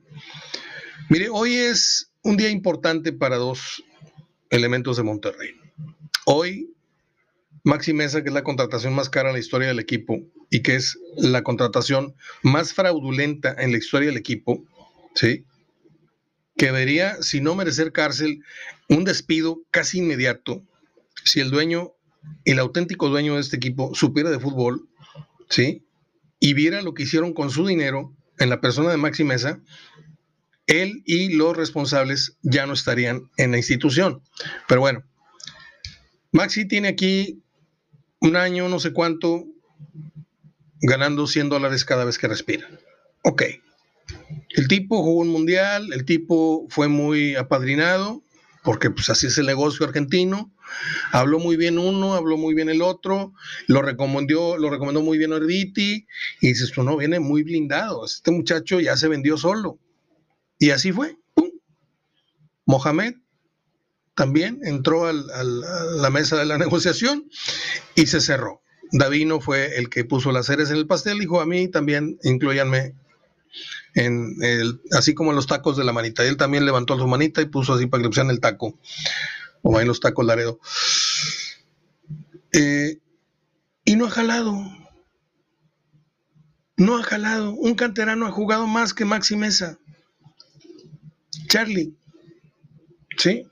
Mire, 1.09 1.29
hoy 1.29 1.53
es 1.53 2.11
un 2.23 2.37
día 2.37 2.49
importante 2.49 3.11
para 3.11 3.35
dos 3.35 3.83
elementos 4.49 4.97
de 4.97 5.03
Monterrey. 5.03 5.51
Hoy, 6.25 6.60
Maxi 7.63 7.93
Mesa, 7.93 8.23
que 8.23 8.29
es 8.29 8.33
la 8.33 8.43
contratación 8.43 8.93
más 8.93 9.09
cara 9.09 9.29
en 9.29 9.33
la 9.33 9.39
historia 9.39 9.67
del 9.67 9.79
equipo 9.79 10.21
y 10.49 10.61
que 10.61 10.75
es 10.75 10.97
la 11.17 11.43
contratación 11.43 12.15
más 12.41 12.73
fraudulenta 12.73 13.55
en 13.57 13.71
la 13.71 13.77
historia 13.77 14.07
del 14.09 14.17
equipo, 14.17 14.63
¿sí? 15.15 15.45
Que 16.57 16.67
debería, 16.67 17.21
si 17.21 17.41
no 17.41 17.55
merecer 17.55 17.91
cárcel, 17.91 18.43
un 18.89 19.03
despido 19.03 19.61
casi 19.71 19.99
inmediato 19.99 20.63
si 21.23 21.39
el 21.39 21.51
dueño, 21.51 21.93
el 22.45 22.59
auténtico 22.59 23.09
dueño 23.09 23.35
de 23.35 23.41
este 23.41 23.57
equipo, 23.57 23.93
supiera 23.93 24.29
de 24.29 24.39
fútbol, 24.39 24.89
¿sí? 25.49 25.85
Y 26.39 26.53
viera 26.53 26.81
lo 26.81 26.93
que 26.93 27.03
hicieron 27.03 27.33
con 27.33 27.51
su 27.51 27.65
dinero 27.65 28.15
en 28.39 28.49
la 28.49 28.61
persona 28.61 28.89
de 28.89 28.97
Maxi 28.97 29.23
Mesa, 29.23 29.61
él 30.67 31.03
y 31.05 31.33
los 31.33 31.55
responsables 31.55 32.37
ya 32.41 32.65
no 32.65 32.73
estarían 32.73 33.29
en 33.37 33.51
la 33.51 33.57
institución. 33.57 34.23
Pero 34.67 34.81
bueno, 34.81 35.03
Maxi 36.31 36.67
tiene 36.67 36.87
aquí 36.87 37.43
un 38.21 38.35
año, 38.35 38.69
no 38.69 38.79
sé 38.79 38.93
cuánto, 38.93 39.45
ganando 40.81 41.27
100 41.27 41.49
dólares 41.49 41.83
cada 41.83 42.05
vez 42.05 42.17
que 42.17 42.27
respira. 42.27 42.67
Ok. 43.23 43.43
El 44.49 44.67
tipo 44.67 45.01
jugó 45.01 45.21
un 45.21 45.29
mundial, 45.29 45.91
el 45.93 46.05
tipo 46.05 46.67
fue 46.69 46.87
muy 46.87 47.35
apadrinado, 47.35 48.23
porque 48.63 48.89
pues 48.89 49.09
así 49.09 49.27
es 49.27 49.37
el 49.37 49.47
negocio 49.47 49.85
argentino. 49.85 50.51
Habló 51.11 51.39
muy 51.39 51.57
bien 51.57 51.79
uno, 51.79 52.13
habló 52.13 52.37
muy 52.37 52.53
bien 52.53 52.69
el 52.69 52.81
otro, 52.81 53.33
lo 53.67 53.81
recomendó, 53.81 54.57
lo 54.57 54.69
recomendó 54.69 55.01
muy 55.01 55.17
bien 55.17 55.33
Orbiti, 55.33 56.07
y 56.41 56.47
dices, 56.47 56.71
tú 56.71 56.83
no, 56.83 56.97
viene 56.97 57.19
muy 57.19 57.43
blindado, 57.43 58.05
este 58.05 58.31
muchacho 58.31 58.79
ya 58.79 58.95
se 58.95 59.07
vendió 59.07 59.37
solo. 59.37 59.79
Y 60.59 60.69
así 60.69 60.91
fue. 60.91 61.17
Mohamed 62.65 63.15
también 64.15 64.59
entró 64.63 65.07
a 65.07 65.13
la 65.13 66.09
mesa 66.09 66.37
de 66.37 66.45
la 66.45 66.57
negociación 66.57 67.29
y 67.95 68.07
se 68.07 68.21
cerró. 68.21 68.61
Davino 68.91 69.39
fue 69.39 69.77
el 69.77 69.89
que 69.89 70.03
puso 70.03 70.31
las 70.31 70.47
ceres 70.47 70.69
en 70.69 70.77
el 70.77 70.87
pastel, 70.87 71.19
dijo 71.19 71.39
a 71.39 71.45
mí 71.45 71.69
también, 71.69 72.19
incluyanme 72.23 72.93
en 73.95 74.35
el, 74.41 74.81
así 74.91 75.13
como 75.13 75.31
en 75.31 75.35
los 75.35 75.47
tacos 75.47 75.77
de 75.77 75.83
la 75.83 75.93
manita. 75.93 76.25
él 76.25 76.37
también 76.37 76.65
levantó 76.65 76.97
su 76.97 77.07
manita 77.07 77.41
y 77.41 77.45
puso 77.45 77.73
así 77.73 77.87
para 77.87 78.01
que 78.01 78.05
le 78.05 78.09
pusieran 78.09 78.31
el 78.31 78.39
taco, 78.39 78.77
o 79.61 79.79
en 79.79 79.87
los 79.87 79.99
tacos 79.99 80.25
Laredo. 80.25 80.59
Eh, 82.53 82.99
y 83.85 83.95
no 83.95 84.05
ha 84.05 84.09
jalado. 84.09 84.53
No 86.75 86.97
ha 86.97 87.03
jalado. 87.03 87.53
Un 87.53 87.75
canterano 87.75 88.27
ha 88.27 88.31
jugado 88.31 88.67
más 88.67 88.93
que 88.93 89.05
Maxi 89.05 89.35
Mesa. 89.35 89.77
Charlie. 91.47 91.93
¿Sí? 93.17 93.47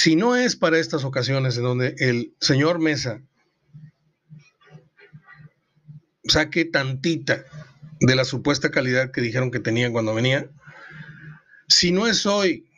Si 0.00 0.14
no 0.14 0.36
es 0.36 0.54
para 0.54 0.78
estas 0.78 1.02
ocasiones 1.02 1.56
en 1.56 1.64
donde 1.64 1.96
el 1.98 2.32
señor 2.38 2.78
Mesa 2.78 3.20
saque 6.22 6.64
tantita 6.64 7.44
de 7.98 8.14
la 8.14 8.24
supuesta 8.24 8.70
calidad 8.70 9.10
que 9.10 9.20
dijeron 9.20 9.50
que 9.50 9.58
tenía 9.58 9.90
cuando 9.90 10.14
venía, 10.14 10.48
si 11.66 11.90
no 11.90 12.06
es 12.06 12.26
hoy, 12.26 12.68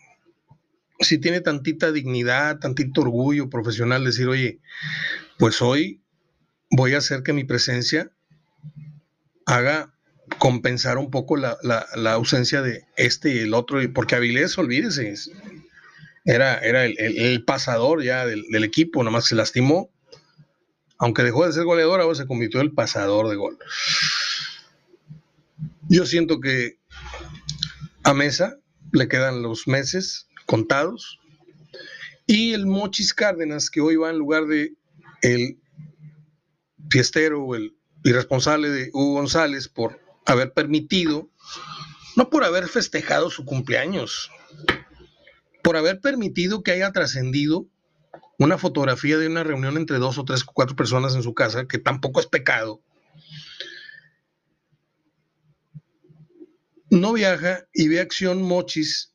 si 0.98 1.18
tiene 1.18 1.42
tantita 1.42 1.92
dignidad, 1.92 2.58
tantito 2.58 3.02
orgullo 3.02 3.50
profesional, 3.50 4.02
decir, 4.02 4.26
oye, 4.26 4.60
pues 5.38 5.60
hoy 5.60 6.00
voy 6.70 6.94
a 6.94 6.98
hacer 6.98 7.22
que 7.22 7.34
mi 7.34 7.44
presencia 7.44 8.10
haga 9.44 9.92
compensar 10.38 10.96
un 10.96 11.10
poco 11.10 11.36
la, 11.36 11.58
ausencia 12.12 12.62
de 12.62 12.86
este 12.96 13.34
y 13.34 13.38
el 13.40 13.52
otro, 13.52 13.78
porque 13.92 14.14
Avilés, 14.14 14.56
olvídese, 14.56 15.14
era, 16.24 16.58
era 16.58 16.84
el, 16.84 17.44
pasador 17.44 18.02
ya 18.02 18.26
del, 18.26 18.44
del, 18.50 18.64
equipo, 18.64 19.02
nomás 19.02 19.26
se 19.26 19.34
lastimó. 19.34 19.90
Aunque 20.98 21.22
dejó 21.22 21.46
de 21.46 21.52
ser 21.52 21.64
goleador, 21.64 22.00
ahora 22.00 22.14
se 22.14 22.26
convirtió 22.26 22.60
en 22.60 22.66
el 22.66 22.72
pasador 22.72 23.28
de 23.28 23.36
gol. 23.36 23.58
Yo 25.88 26.04
siento 26.04 26.40
que 26.40 26.78
a 28.02 28.14
Mesa 28.14 28.58
le 28.92 29.08
quedan 29.08 29.42
los 29.42 29.66
meses 29.66 30.28
contados. 30.46 31.18
Y 32.26 32.52
el 32.52 32.66
Mochis 32.66 33.14
Cárdenas, 33.14 33.70
que 33.70 33.80
hoy 33.80 33.96
va 33.96 34.10
en 34.10 34.18
lugar 34.18 34.46
de 34.46 34.74
el 35.22 35.58
fiestero 36.90 37.42
o 37.42 37.54
el 37.54 37.76
irresponsable 38.04 38.70
de 38.70 38.90
Hugo 38.92 39.14
González 39.14 39.68
por 39.68 40.00
haber 40.26 40.52
permitido, 40.52 41.28
no 42.16 42.30
por 42.30 42.44
haber 42.44 42.68
festejado 42.68 43.30
su 43.30 43.44
cumpleaños, 43.44 44.30
por 45.70 45.76
haber 45.76 46.00
permitido 46.00 46.64
que 46.64 46.72
haya 46.72 46.90
trascendido 46.90 47.64
una 48.40 48.58
fotografía 48.58 49.16
de 49.18 49.28
una 49.28 49.44
reunión 49.44 49.76
entre 49.76 49.98
dos 49.98 50.18
o 50.18 50.24
tres 50.24 50.42
o 50.42 50.50
cuatro 50.52 50.74
personas 50.74 51.14
en 51.14 51.22
su 51.22 51.32
casa, 51.32 51.68
que 51.68 51.78
tampoco 51.78 52.18
es 52.18 52.26
pecado, 52.26 52.82
no 56.90 57.12
viaja 57.12 57.68
y 57.72 57.86
ve 57.86 58.00
acción 58.00 58.42
mochis 58.42 59.12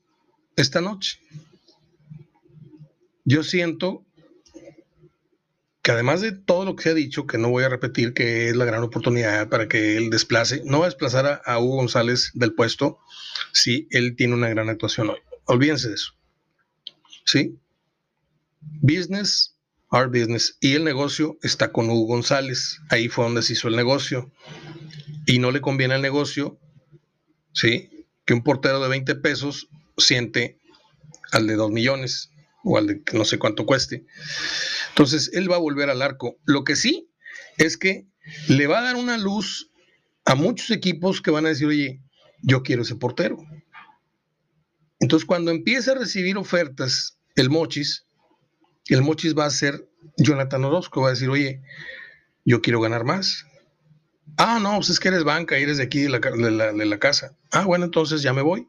esta 0.56 0.80
noche. 0.80 1.20
Yo 3.26 3.44
siento 3.44 4.06
que 5.82 5.92
además 5.92 6.22
de 6.22 6.32
todo 6.32 6.64
lo 6.64 6.78
que 6.78 6.84
se 6.84 6.90
ha 6.92 6.94
dicho, 6.94 7.28
que 7.28 7.38
no 7.38 7.50
voy 7.50 7.66
a 7.66 7.70
repetir 7.70 8.14
que 8.14 8.48
es 8.48 8.56
la 8.56 8.64
gran 8.64 8.82
oportunidad 8.82 9.50
para 9.50 9.68
que 9.68 9.98
él 9.98 10.10
desplace, 10.10 10.62
no 10.64 10.80
va 10.80 10.86
a 10.86 10.88
desplazar 10.88 11.42
a, 11.44 11.60
Hugo 11.60 11.76
González 11.76 12.32
del 12.34 12.54
puesto 12.54 13.00
si 13.52 13.90
él 13.92 14.16
tiene 14.16 14.36
una 14.36 14.48
gran 14.48 14.70
actuación 14.70 15.10
hoy. 15.10 15.20
Olvídense 15.48 15.90
de 15.90 15.96
eso. 15.96 16.16
¿Sí? 17.26 17.60
Business, 18.82 19.56
our 19.92 20.08
business. 20.08 20.58
Y 20.62 20.74
el 20.74 20.84
negocio 20.84 21.38
está 21.42 21.72
con 21.72 21.90
Hugo 21.90 22.06
González. 22.06 22.80
Ahí 22.90 23.10
fue 23.10 23.26
donde 23.26 23.42
se 23.42 23.54
hizo 23.54 23.68
el 23.68 23.76
negocio. 23.76 24.32
Y 25.26 25.40
no 25.40 25.52
le 25.52 25.62
conviene 25.62 25.96
al 25.96 26.02
negocio, 26.02 26.60
¿sí? 27.54 28.06
Que 28.26 28.34
un 28.34 28.44
portero 28.44 28.80
de 28.80 28.90
20 28.90 29.16
pesos 29.16 29.68
siente 29.98 30.60
al 31.32 31.48
de 31.48 31.56
2 31.56 31.72
millones 31.72 32.32
o 32.64 32.78
al 32.78 32.88
de 32.88 33.04
no 33.14 33.26
sé 33.26 33.40
cuánto 33.40 33.66
cueste. 33.66 34.06
Entonces, 34.90 35.32
él 35.34 35.52
va 35.52 35.56
a 35.56 35.60
volver 35.60 35.90
al 35.90 36.02
arco. 36.02 36.38
Lo 36.46 36.64
que 36.64 36.76
sí 36.76 37.10
es 37.58 37.78
que 37.78 38.08
le 38.48 38.68
va 38.68 38.80
a 38.80 38.84
dar 38.84 38.96
una 38.96 39.18
luz 39.18 39.72
a 40.26 40.36
muchos 40.36 40.72
equipos 40.72 41.22
que 41.22 41.32
van 41.32 41.46
a 41.46 41.50
decir, 41.50 41.68
oye, 41.68 42.02
yo 42.42 42.64
quiero 42.64 42.84
ese 42.84 42.96
portero. 42.96 43.38
Entonces, 45.00 45.26
cuando 45.26 45.52
empiece 45.52 45.92
a 45.92 45.96
recibir 45.96 46.38
ofertas 46.38 47.15
el 47.36 47.50
Mochis, 47.50 48.06
el 48.88 49.02
Mochis 49.02 49.38
va 49.38 49.46
a 49.46 49.52
ser 49.52 49.88
Jonathan 50.18 50.64
Orozco, 50.66 51.02
va 51.02 51.08
a 51.10 51.12
decir, 51.12 51.30
oye, 51.30 51.62
yo 52.44 52.62
quiero 52.62 52.80
ganar 52.82 53.04
más. 53.04 53.46
Ah, 54.38 54.60
no, 54.62 54.76
pues 54.76 54.90
es 54.90 55.00
que 55.00 55.10
eres 55.10 55.24
banca 55.24 55.58
y 55.60 55.64
eres 55.64 55.78
de 55.78 55.84
aquí 55.84 56.02
de 56.02 56.10
la, 56.10 56.74
de 56.74 56.86
la 56.86 57.00
casa. 57.00 57.36
Ah, 57.52 57.66
bueno, 57.66 57.86
entonces 57.86 58.22
ya 58.22 58.34
me 58.34 58.42
voy. 58.42 58.68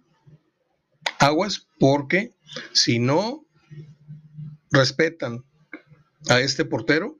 Aguas, 1.18 1.66
porque 1.78 2.34
si 2.72 2.98
no 2.98 3.44
respetan 4.70 5.44
a 6.28 6.40
este 6.40 6.64
portero, 6.64 7.18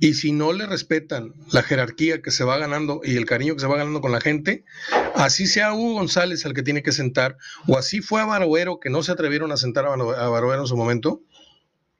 y 0.00 0.14
si 0.14 0.32
no 0.32 0.52
le 0.52 0.66
respetan 0.66 1.32
la 1.50 1.62
jerarquía 1.62 2.20
que 2.20 2.30
se 2.30 2.44
va 2.44 2.58
ganando 2.58 3.00
y 3.04 3.16
el 3.16 3.24
cariño 3.24 3.54
que 3.54 3.60
se 3.60 3.66
va 3.66 3.78
ganando 3.78 4.00
con 4.00 4.12
la 4.12 4.20
gente, 4.20 4.64
así 5.14 5.46
sea 5.46 5.74
Hugo 5.74 5.94
González 5.94 6.44
el 6.44 6.54
que 6.54 6.62
tiene 6.62 6.82
que 6.82 6.92
sentar, 6.92 7.36
o 7.66 7.78
así 7.78 8.00
fue 8.00 8.20
a 8.20 8.26
Baroero 8.26 8.80
que 8.80 8.90
no 8.90 9.02
se 9.02 9.12
atrevieron 9.12 9.52
a 9.52 9.56
sentar 9.56 9.86
a 9.86 9.96
Baroero 9.96 10.62
en 10.62 10.66
su 10.66 10.76
momento, 10.76 11.22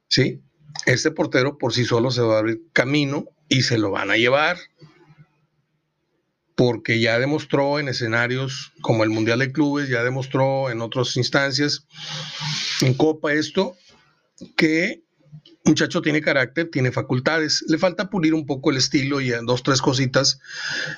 ¿sí? 0.09 0.42
Este 0.87 1.11
portero 1.11 1.59
por 1.59 1.72
sí 1.72 1.85
solo 1.85 2.11
se 2.11 2.22
va 2.22 2.37
a 2.37 2.38
abrir 2.38 2.62
camino 2.72 3.27
y 3.48 3.62
se 3.62 3.79
lo 3.79 3.90
van 3.90 4.11
a 4.11 4.16
llevar. 4.16 4.59
Porque 6.55 7.01
ya 7.01 7.18
demostró 7.18 7.79
en 7.79 7.88
escenarios 7.88 8.72
como 8.83 9.05
el 9.05 9.11
Mundial 9.11 9.38
de 9.38 9.53
Clubes, 9.53 9.88
ya 9.88 10.03
demostró 10.03 10.70
en 10.70 10.83
otras 10.83 11.16
instancias, 11.16 11.87
en 12.83 12.94
Copa 12.94 13.33
esto, 13.33 13.75
que 14.57 15.03
muchacho 15.64 16.03
tiene 16.03 16.20
carácter, 16.20 16.70
tiene 16.70 16.92
facultades. 16.92 17.64
Le 17.68 17.79
falta 17.79 18.11
pulir 18.11 18.35
un 18.35 18.46
poco 18.46 18.70
el 18.70 18.77
estilo 18.77 19.20
y 19.20 19.31
dos, 19.44 19.62
tres 19.62 19.81
cositas. 19.81 20.40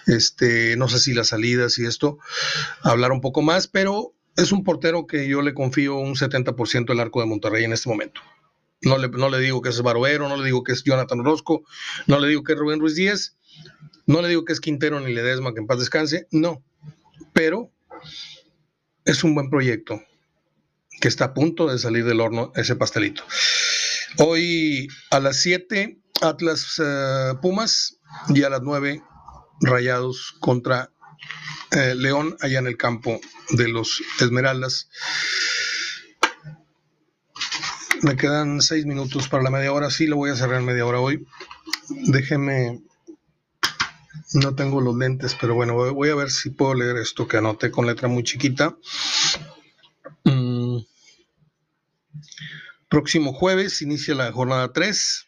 Este, 0.06 0.76
no 0.76 0.88
sé 0.88 0.98
si 0.98 1.14
las 1.14 1.28
salidas 1.28 1.78
y 1.78 1.86
esto, 1.86 2.18
hablar 2.82 3.12
un 3.12 3.20
poco 3.20 3.42
más, 3.42 3.68
pero 3.68 4.14
es 4.36 4.52
un 4.52 4.64
portero 4.64 5.06
que 5.06 5.28
yo 5.28 5.42
le 5.42 5.54
confío 5.54 5.96
un 5.96 6.14
70% 6.14 6.92
el 6.92 7.00
arco 7.00 7.20
de 7.20 7.26
Monterrey 7.26 7.64
en 7.64 7.72
este 7.72 7.88
momento. 7.88 8.20
No 8.82 8.98
le, 8.98 9.08
no 9.08 9.30
le 9.30 9.38
digo 9.38 9.62
que 9.62 9.70
es 9.70 9.80
Baroero, 9.80 10.28
no 10.28 10.36
le 10.36 10.44
digo 10.44 10.62
que 10.62 10.72
es 10.72 10.82
Jonathan 10.82 11.20
Orozco, 11.20 11.64
no 12.06 12.18
le 12.18 12.28
digo 12.28 12.42
que 12.42 12.52
es 12.52 12.58
Rubén 12.58 12.80
Ruiz 12.80 12.96
Díez, 12.96 13.36
no 14.06 14.20
le 14.20 14.28
digo 14.28 14.44
que 14.44 14.52
es 14.52 14.60
Quintero 14.60 15.00
ni 15.00 15.12
Ledesma, 15.12 15.54
que 15.54 15.60
en 15.60 15.66
paz 15.66 15.78
descanse, 15.78 16.26
no. 16.30 16.62
Pero 17.32 17.70
es 19.04 19.24
un 19.24 19.34
buen 19.34 19.48
proyecto 19.48 20.02
que 21.00 21.08
está 21.08 21.26
a 21.26 21.34
punto 21.34 21.66
de 21.66 21.78
salir 21.78 22.04
del 22.04 22.20
horno 22.20 22.52
ese 22.56 22.76
pastelito. 22.76 23.24
Hoy 24.18 24.88
a 25.10 25.18
las 25.18 25.38
7 25.38 25.98
Atlas 26.20 26.80
eh, 26.82 27.32
Pumas 27.42 27.98
y 28.28 28.44
a 28.44 28.48
las 28.48 28.62
9 28.62 29.02
Rayados 29.60 30.36
contra 30.38 30.92
eh, 31.72 31.94
León 31.96 32.36
allá 32.40 32.60
en 32.60 32.68
el 32.68 32.76
campo 32.76 33.20
de 33.50 33.68
los 33.68 34.02
Esmeraldas. 34.20 34.88
Me 38.02 38.16
quedan 38.16 38.60
6 38.60 38.86
minutos 38.86 39.28
para 39.28 39.42
la 39.42 39.50
media 39.50 39.72
hora, 39.72 39.90
sí 39.90 40.06
lo 40.06 40.16
voy 40.16 40.30
a 40.30 40.36
cerrar 40.36 40.62
media 40.62 40.86
hora 40.86 41.00
hoy. 41.00 41.26
Déjeme, 41.88 42.82
no 44.34 44.54
tengo 44.54 44.80
los 44.80 44.96
lentes, 44.96 45.36
pero 45.40 45.54
bueno, 45.54 45.74
voy 45.74 46.10
a 46.10 46.14
ver 46.14 46.30
si 46.30 46.50
puedo 46.50 46.74
leer 46.74 46.98
esto 46.98 47.26
que 47.26 47.38
anoté 47.38 47.72
con 47.72 47.86
letra 47.86 48.06
muy 48.06 48.22
chiquita. 48.22 48.76
Próximo 52.88 53.32
jueves 53.32 53.82
inicia 53.82 54.14
la 54.14 54.30
jornada 54.32 54.72
3 54.72 55.26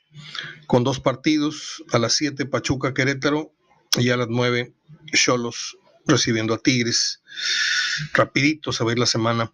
con 0.67 0.85
dos 0.85 1.01
partidos, 1.01 1.83
a 1.93 1.99
las 1.99 2.15
7 2.15 2.47
Pachuca 2.47 2.95
Querétaro 2.95 3.53
y 3.99 4.11
a 4.11 4.17
las 4.17 4.29
9 4.29 4.75
Cholos 5.13 5.77
recibiendo 6.07 6.55
a 6.55 6.59
Tigres. 6.59 7.23
Rapidito 8.13 8.73
se 8.73 8.85
va 8.85 8.91
a 8.91 8.93
ir 8.93 8.99
la 8.99 9.07
semana. 9.07 9.53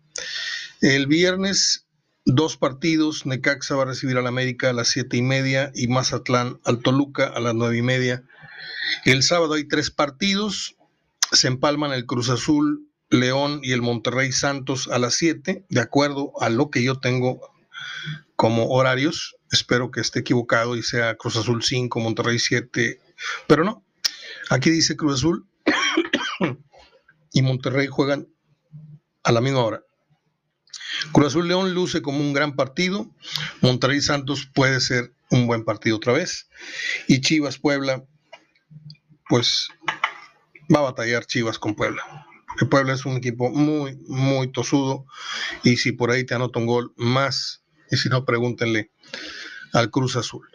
El 0.81 1.07
viernes, 1.07 1.87
dos 2.25 2.57
partidos. 2.57 3.27
Necaxa 3.27 3.77
va 3.77 3.83
a 3.83 3.87
recibir 3.87 4.17
al 4.17 4.27
América 4.27 4.71
a 4.71 4.73
las 4.73 4.89
siete 4.89 5.17
y 5.17 5.23
media 5.23 5.73
y 5.75 5.89
Mazatlán 5.89 6.61
al 6.65 6.81
Toluca 6.81 7.27
a 7.27 7.41
las 7.41 7.55
nueve 7.55 7.79
y 7.79 7.83
media. 7.83 8.25
El 9.05 9.23
sábado 9.23 9.55
hay 9.55 9.67
tres 9.67 9.91
partidos. 9.91 10.77
Se 11.33 11.49
empalman 11.49 11.93
el 11.93 12.05
Cruz 12.05 12.29
Azul, 12.29 12.89
León 13.11 13.61
y 13.63 13.73
el 13.73 13.83
Monterrey 13.83 14.33
Santos 14.33 14.89
a 14.89 14.99
las 14.99 15.15
7, 15.15 15.65
de 15.69 15.81
acuerdo 15.81 16.33
a 16.41 16.49
lo 16.49 16.71
que 16.71 16.83
yo 16.83 16.99
tengo 16.99 17.52
como 18.37 18.69
horarios. 18.69 19.37
Espero 19.51 19.91
que 19.91 20.01
esté 20.01 20.21
equivocado 20.21 20.77
y 20.77 20.83
sea 20.83 21.17
Cruz 21.17 21.37
Azul 21.37 21.63
5, 21.63 22.01
Monterrey 22.01 22.39
7, 22.39 23.01
pero 23.47 23.65
no. 23.65 23.85
Aquí 24.51 24.71
dice 24.71 24.97
Cruz 24.97 25.15
Azul 25.15 25.47
y 27.33 27.43
Monterrey 27.43 27.87
juegan 27.87 28.29
a 29.23 29.33
la 29.33 29.41
misma 29.41 29.65
hora. 29.65 29.83
Cruz 31.13 31.29
Azul 31.29 31.49
León 31.49 31.75
luce 31.75 32.03
como 32.03 32.21
un 32.21 32.33
gran 32.33 32.55
partido. 32.57 33.11
Monterrey 33.61 34.01
Santos 34.01 34.49
puede 34.53 34.81
ser 34.81 35.13
un 35.31 35.47
buen 35.47 35.65
partido 35.65 35.97
otra 35.97 36.13
vez. 36.13 36.49
Y 37.09 37.21
Chivas 37.21 37.59
Puebla, 37.59 38.05
pues 39.29 39.69
va 40.75 40.81
a 40.81 40.83
batallar 40.83 41.27
Chivas 41.27 41.59
con 41.59 41.75
Puebla. 41.75 42.27
El 42.61 42.69
Puebla 42.69 42.93
es 42.93 43.07
un 43.07 43.17
equipo 43.17 43.51
muy, 43.51 43.97
muy 44.07 44.53
tosudo. 44.53 45.07
Y 45.63 45.77
si 45.79 45.93
por 45.93 46.11
ahí 46.11 46.25
te 46.25 46.35
anota 46.35 46.59
un 46.59 46.67
gol 46.67 46.93
más, 46.97 47.62
y 47.93 47.97
si 47.99 48.09
no, 48.09 48.25
pregúntenle 48.25 48.91
al 49.73 49.91
Cruz 49.91 50.17
Azul. 50.17 50.49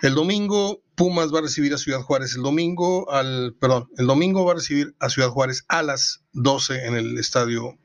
El 0.00 0.14
domingo 0.14 0.82
Pumas 0.94 1.32
va 1.32 1.40
a 1.40 1.42
recibir 1.42 1.74
a 1.74 1.78
Ciudad 1.78 2.00
Juárez 2.00 2.34
el 2.34 2.42
domingo 2.42 3.10
al 3.12 3.54
perdón, 3.60 3.90
el 3.98 4.06
domingo 4.06 4.44
va 4.46 4.52
a 4.52 4.56
recibir 4.56 4.94
a 4.98 5.10
Ciudad 5.10 5.28
Juárez 5.28 5.64
a 5.68 5.82
las 5.82 6.22
12 6.32 6.86
en 6.86 6.94
el 6.94 7.18
estadio 7.18 7.76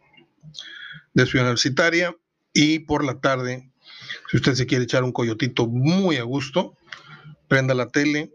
de 1.13 1.25
Ciudad 1.25 1.45
Universitaria 1.45 2.15
y 2.53 2.79
por 2.79 3.03
la 3.03 3.19
tarde 3.19 3.71
si 4.29 4.37
usted 4.37 4.55
se 4.55 4.65
quiere 4.65 4.85
echar 4.85 5.03
un 5.03 5.11
coyotito 5.11 5.67
muy 5.67 6.17
a 6.17 6.23
gusto, 6.23 6.77
prenda 7.47 7.73
la 7.73 7.89
tele, 7.89 8.31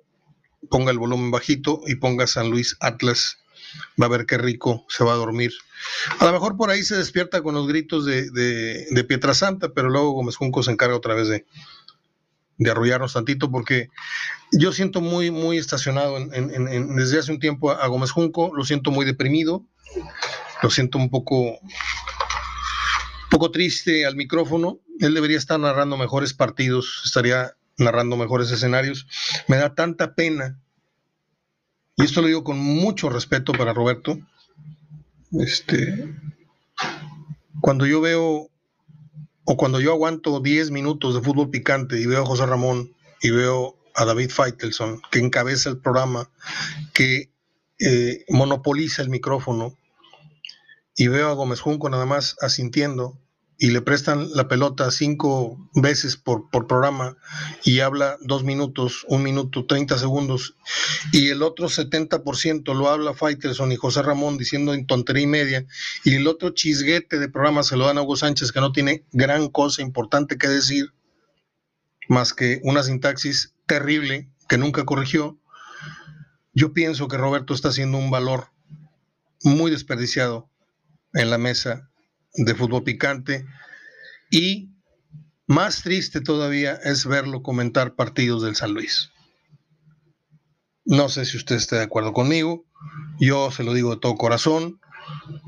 ponga 0.70 0.90
el 0.90 0.98
volumen 0.98 1.31
bajito 1.31 1.81
y 1.87 1.96
ponga 1.96 2.26
San 2.26 2.50
Luis 2.50 2.76
Atlas. 2.81 3.38
Va 4.00 4.06
a 4.06 4.10
ver 4.10 4.26
qué 4.26 4.38
rico 4.38 4.84
se 4.88 5.04
va 5.04 5.12
a 5.12 5.16
dormir. 5.16 5.52
A 6.18 6.24
lo 6.26 6.32
mejor 6.32 6.56
por 6.56 6.70
ahí 6.70 6.82
se 6.82 6.96
despierta 6.96 7.42
con 7.42 7.54
los 7.54 7.66
gritos 7.66 8.04
de, 8.04 8.30
de, 8.30 8.86
de 8.90 9.68
pero 9.74 9.88
luego 9.88 10.12
Gómez 10.12 10.36
Junco 10.36 10.62
se 10.62 10.70
encarga 10.70 10.96
otra 10.96 11.14
vez 11.14 11.28
de, 11.28 11.46
de 12.58 12.70
arrollarnos 12.70 13.12
tantito, 13.12 13.50
porque 13.50 13.90
yo 14.52 14.72
siento 14.72 15.00
muy, 15.00 15.30
muy 15.30 15.58
estacionado 15.58 16.16
en, 16.16 16.96
desde 16.96 17.18
hace 17.18 17.32
un 17.32 17.40
tiempo 17.40 17.70
a 17.70 17.86
Gómez 17.86 18.10
Junco, 18.10 18.52
lo 18.54 18.64
siento 18.64 18.90
muy 18.90 19.04
deprimido, 19.04 19.64
lo 20.62 20.70
siento 20.70 20.98
un 20.98 21.10
poco, 21.10 21.58
poco 23.30 23.50
triste 23.50 24.06
al 24.06 24.16
micrófono. 24.16 24.80
Él 25.00 25.14
debería 25.14 25.36
estar 25.36 25.60
narrando 25.60 25.96
mejores 25.96 26.32
partidos, 26.32 27.02
estaría 27.04 27.56
narrando 27.76 28.16
mejores 28.16 28.50
escenarios. 28.50 29.06
Me 29.48 29.56
da 29.56 29.74
tanta 29.74 30.14
pena, 30.14 30.58
y 31.96 32.04
esto 32.04 32.20
lo 32.20 32.28
digo 32.28 32.44
con 32.44 32.59
mucho 32.59 33.09
respeto 33.09 33.52
para 33.52 33.72
Roberto. 33.72 34.18
Este, 35.32 36.14
cuando 37.61 37.87
yo 37.87 38.00
veo 38.00 38.50
o 39.44 39.56
cuando 39.56 39.80
yo 39.80 39.92
aguanto 39.92 40.40
10 40.40 40.70
minutos 40.70 41.14
de 41.14 41.22
fútbol 41.22 41.50
picante 41.50 42.00
y 42.00 42.06
veo 42.06 42.22
a 42.22 42.26
José 42.26 42.46
Ramón 42.46 42.92
y 43.22 43.30
veo 43.30 43.76
a 43.94 44.04
David 44.04 44.30
Feitelson, 44.30 45.00
que 45.11 45.20
encabeza 45.20 45.70
el 45.70 45.78
programa, 45.78 46.28
que 46.92 47.30
eh, 47.78 48.24
monopoliza 48.28 49.02
el 49.02 49.09
micrófono, 49.09 49.76
y 50.96 51.09
veo 51.09 51.28
a 51.28 51.35
Gómez 51.35 51.61
Junco 51.61 51.88
nada 51.88 52.06
más 52.06 52.37
asintiendo, 52.40 53.18
y 53.58 53.70
le 53.70 53.80
prestan 53.80 54.28
la 54.34 54.48
pelota 54.48 54.90
cinco 54.90 55.70
veces 55.74 56.16
por, 56.16 56.50
por, 56.50 56.66
programa 56.66 57.16
y 57.64 57.80
habla 57.80 58.18
dos 58.20 58.44
minutos, 58.44 59.06
un 59.08 59.22
minuto, 59.22 59.64
30 59.64 59.98
segundos, 59.98 60.56
y 61.12 61.30
el 61.30 61.42
otro 61.42 61.68
70% 61.68 62.74
lo 62.74 62.90
habla 62.90 63.14
Faitelson 63.14 63.72
y 63.72 63.76
José 63.76 64.02
Ramón 64.02 64.36
diciendo 64.36 64.74
en 64.74 64.86
tontería 64.86 65.22
y 65.22 65.26
media, 65.26 65.66
y 66.04 66.14
el 66.14 66.26
otro 66.26 66.50
chisguete 66.50 67.18
de 67.18 67.28
programa 67.28 67.62
se 67.62 67.76
lo 67.76 67.86
dan 67.86 67.98
a 67.98 68.02
Hugo 68.02 68.16
Sánchez 68.16 68.52
que 68.52 68.60
no 68.60 68.72
tiene 68.72 69.06
gran 69.12 69.48
cosa 69.48 69.80
importante 69.80 70.36
que 70.36 70.48
decir, 70.48 70.92
más 72.08 72.34
que 72.34 72.60
una 72.62 72.82
sintaxis 72.82 73.54
terrible 73.66 74.30
que 74.48 74.58
nunca 74.58 74.84
corrigió. 74.84 75.38
Yo 76.52 76.72
pienso 76.72 77.08
que 77.08 77.16
Roberto 77.16 77.54
está 77.54 77.68
haciendo 77.68 77.98
un 77.98 78.10
valor 78.10 78.52
muy 79.42 79.70
desperdiciado 79.70 80.48
en 81.12 81.30
la 81.30 81.38
mesa 81.38 81.90
de 82.37 82.55
fútbol 82.55 82.85
picante 82.85 83.46
y 84.31 84.70
más 85.46 85.83
triste 85.83 86.20
todavía 86.20 86.75
es 86.75 87.07
verlo 87.07 87.42
comentar 87.42 87.94
partidos 87.94 88.42
del 88.42 88.57
San 88.57 88.75
Luis. 88.75 89.11
No 90.85 91.09
sé 91.09 91.25
si 91.25 91.37
usted 91.37 91.57
está 91.57 91.77
de 91.77 91.85
acuerdo 91.85 92.12
conmigo, 92.12 92.64
yo 93.18 93.51
se 93.51 93.64
lo 93.64 93.75
digo 93.75 93.94
de 93.94 94.01
todo 94.01 94.14
corazón. 94.16 94.81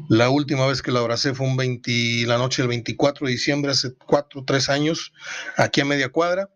La 0.08 0.30
última 0.30 0.66
vez 0.66 0.82
que 0.82 0.92
lo 0.92 1.00
abracé 1.00 1.34
fue 1.34 1.46
un 1.46 1.56
20, 1.56 2.24
la 2.26 2.38
noche 2.38 2.62
del 2.62 2.68
24 2.68 3.26
de 3.26 3.32
diciembre, 3.32 3.72
hace 3.72 3.94
4 3.94 4.40
o 4.40 4.44
3 4.44 4.68
años, 4.68 5.12
aquí 5.56 5.80
a 5.80 5.84
media 5.84 6.10
cuadra, 6.10 6.48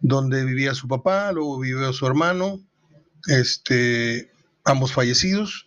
donde 0.00 0.44
vivía 0.44 0.74
su 0.74 0.88
papá, 0.88 1.32
luego 1.32 1.58
vivió 1.58 1.92
su 1.92 2.06
hermano, 2.06 2.60
este, 3.26 4.30
ambos 4.64 4.92
fallecidos. 4.92 5.66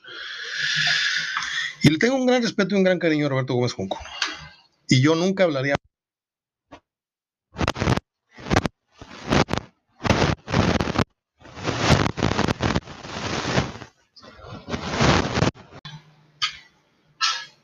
Y 1.84 1.90
le 1.90 1.98
tengo 1.98 2.16
un 2.16 2.28
gran 2.28 2.44
respeto 2.44 2.76
y 2.76 2.78
un 2.78 2.84
gran 2.84 3.00
cariño 3.00 3.26
a 3.26 3.30
Roberto 3.30 3.56
Gómez 3.56 3.74
Junco. 3.74 4.00
Y 4.88 5.02
yo 5.02 5.16
nunca 5.16 5.46
hablaría. 5.46 5.76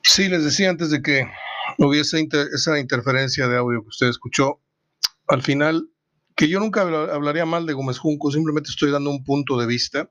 Sí, 0.01 0.29
les 0.29 0.43
decía 0.43 0.71
antes 0.71 0.89
de 0.89 1.03
que 1.03 1.29
hubiese 1.77 2.27
esa 2.51 2.79
interferencia 2.79 3.47
de 3.47 3.57
audio 3.57 3.83
que 3.83 3.89
usted 3.89 4.07
escuchó, 4.07 4.59
al 5.27 5.43
final, 5.43 5.91
que 6.35 6.47
yo 6.47 6.59
nunca 6.59 6.81
hablaría 6.81 7.45
mal 7.45 7.67
de 7.67 7.73
Gómez 7.73 7.99
Junco, 7.99 8.31
simplemente 8.31 8.71
estoy 8.71 8.89
dando 8.89 9.11
un 9.11 9.23
punto 9.23 9.59
de 9.59 9.67
vista 9.67 10.09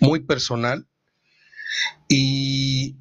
muy 0.00 0.20
personal 0.20 0.86
y 2.08 2.96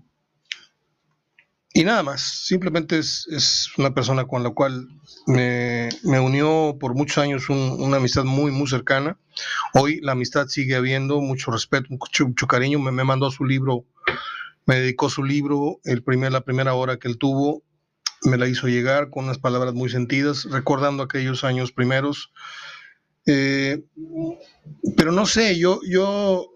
y 1.74 1.84
nada 1.84 2.04
más, 2.04 2.22
simplemente 2.22 3.00
es, 3.00 3.70
una 3.78 3.94
persona 3.94 4.26
con 4.26 4.44
la 4.44 4.50
cual 4.50 4.90
me, 5.26 5.90
unió 6.04 6.76
por 6.78 6.96
muchos 6.96 7.20
años 7.20 7.50
una 7.50 7.98
amistad 7.98 8.26
muy, 8.26 8.52
muy 8.52 8.68
cercana. 8.68 9.18
Hoy 9.74 10.02
la 10.02 10.12
amistad 10.12 10.48
sigue 10.48 10.76
habiendo, 10.76 11.22
mucho 11.22 11.50
respeto, 11.50 11.88
mucho, 11.90 12.48
cariño. 12.48 12.80
Me, 12.80 12.92
me, 12.92 13.06
mandó 13.06 13.32
su 13.32 13.46
libro, 13.46 13.86
me 14.66 14.82
dedicó 14.82 15.10
su 15.10 15.24
libro, 15.24 15.80
el 15.86 16.04
primer, 16.04 16.34
la 16.34 16.42
primera 16.42 16.74
hora 16.74 16.98
que 16.98 17.08
él 17.08 17.18
tuvo, 17.18 17.64
me 18.24 18.38
la 18.38 18.48
hizo 18.48 18.68
llegar 18.68 19.10
con 19.10 19.26
unas 19.26 19.40
palabras 19.40 19.74
muy 19.74 19.90
sentidas, 19.90 20.46
recordando 20.46 21.04
aquellos 21.04 21.46
años 21.46 21.72
primeros. 21.72 22.34
Eh, 23.26 23.82
pero 24.98 25.14
no 25.14 25.26
sé, 25.26 25.58
yo, 25.58 25.80
yo 25.88 26.51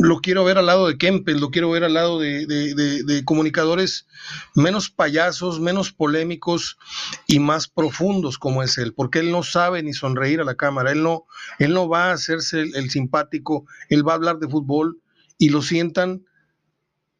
lo 0.00 0.20
quiero 0.20 0.44
ver 0.44 0.58
al 0.58 0.66
lado 0.66 0.88
de 0.88 0.98
Kempel, 0.98 1.40
lo 1.40 1.50
quiero 1.50 1.70
ver 1.70 1.84
al 1.84 1.94
lado 1.94 2.18
de, 2.18 3.22
comunicadores 3.24 4.06
menos 4.54 4.90
payasos, 4.90 5.60
menos 5.60 5.92
polémicos 5.92 6.78
y 7.26 7.38
más 7.38 7.68
profundos 7.68 8.38
como 8.38 8.62
es 8.62 8.78
él, 8.78 8.94
porque 8.94 9.20
él 9.20 9.30
no 9.30 9.42
sabe 9.42 9.82
ni 9.82 9.92
sonreír 9.92 10.40
a 10.40 10.44
la 10.44 10.56
cámara, 10.56 10.92
él 10.92 11.02
no, 11.02 11.24
él 11.58 11.72
no 11.72 11.88
va 11.88 12.10
a 12.10 12.12
hacerse 12.12 12.62
el, 12.62 12.90
simpático, 12.90 13.66
él 13.88 14.06
va 14.06 14.12
a 14.12 14.16
hablar 14.16 14.38
de 14.38 14.48
fútbol 14.48 15.00
y 15.38 15.50
lo 15.50 15.62
sientan, 15.62 16.24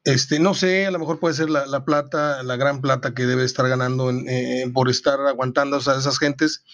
este, 0.04 0.40
no 0.40 0.54
sé, 0.54 0.86
a 0.86 0.90
lo 0.90 0.98
mejor 0.98 1.20
puede 1.20 1.34
ser 1.34 1.50
la, 1.50 1.84
plata, 1.84 2.42
la 2.42 2.56
gran 2.56 2.80
plata 2.80 3.14
que 3.14 3.26
debe 3.26 3.44
estar 3.44 3.68
ganando 3.68 4.10
eh, 4.10 4.68
por 4.72 4.90
estar 4.90 5.20
aguantando 5.20 5.76
a 5.76 5.78
esas 5.78 6.18
gentes, 6.18 6.64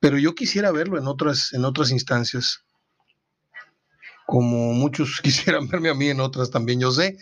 pero 0.00 0.18
yo 0.18 0.34
quisiera 0.34 0.70
verlo 0.72 0.98
en 0.98 1.06
otras, 1.06 1.52
en 1.52 1.64
otras 1.64 1.90
instancias 1.90 2.64
como 4.28 4.74
muchos 4.74 5.20
quisieran 5.22 5.68
verme 5.68 5.88
a 5.88 5.94
mí 5.94 6.10
en 6.10 6.20
otras 6.20 6.50
también, 6.50 6.78
yo 6.78 6.92
sé. 6.92 7.16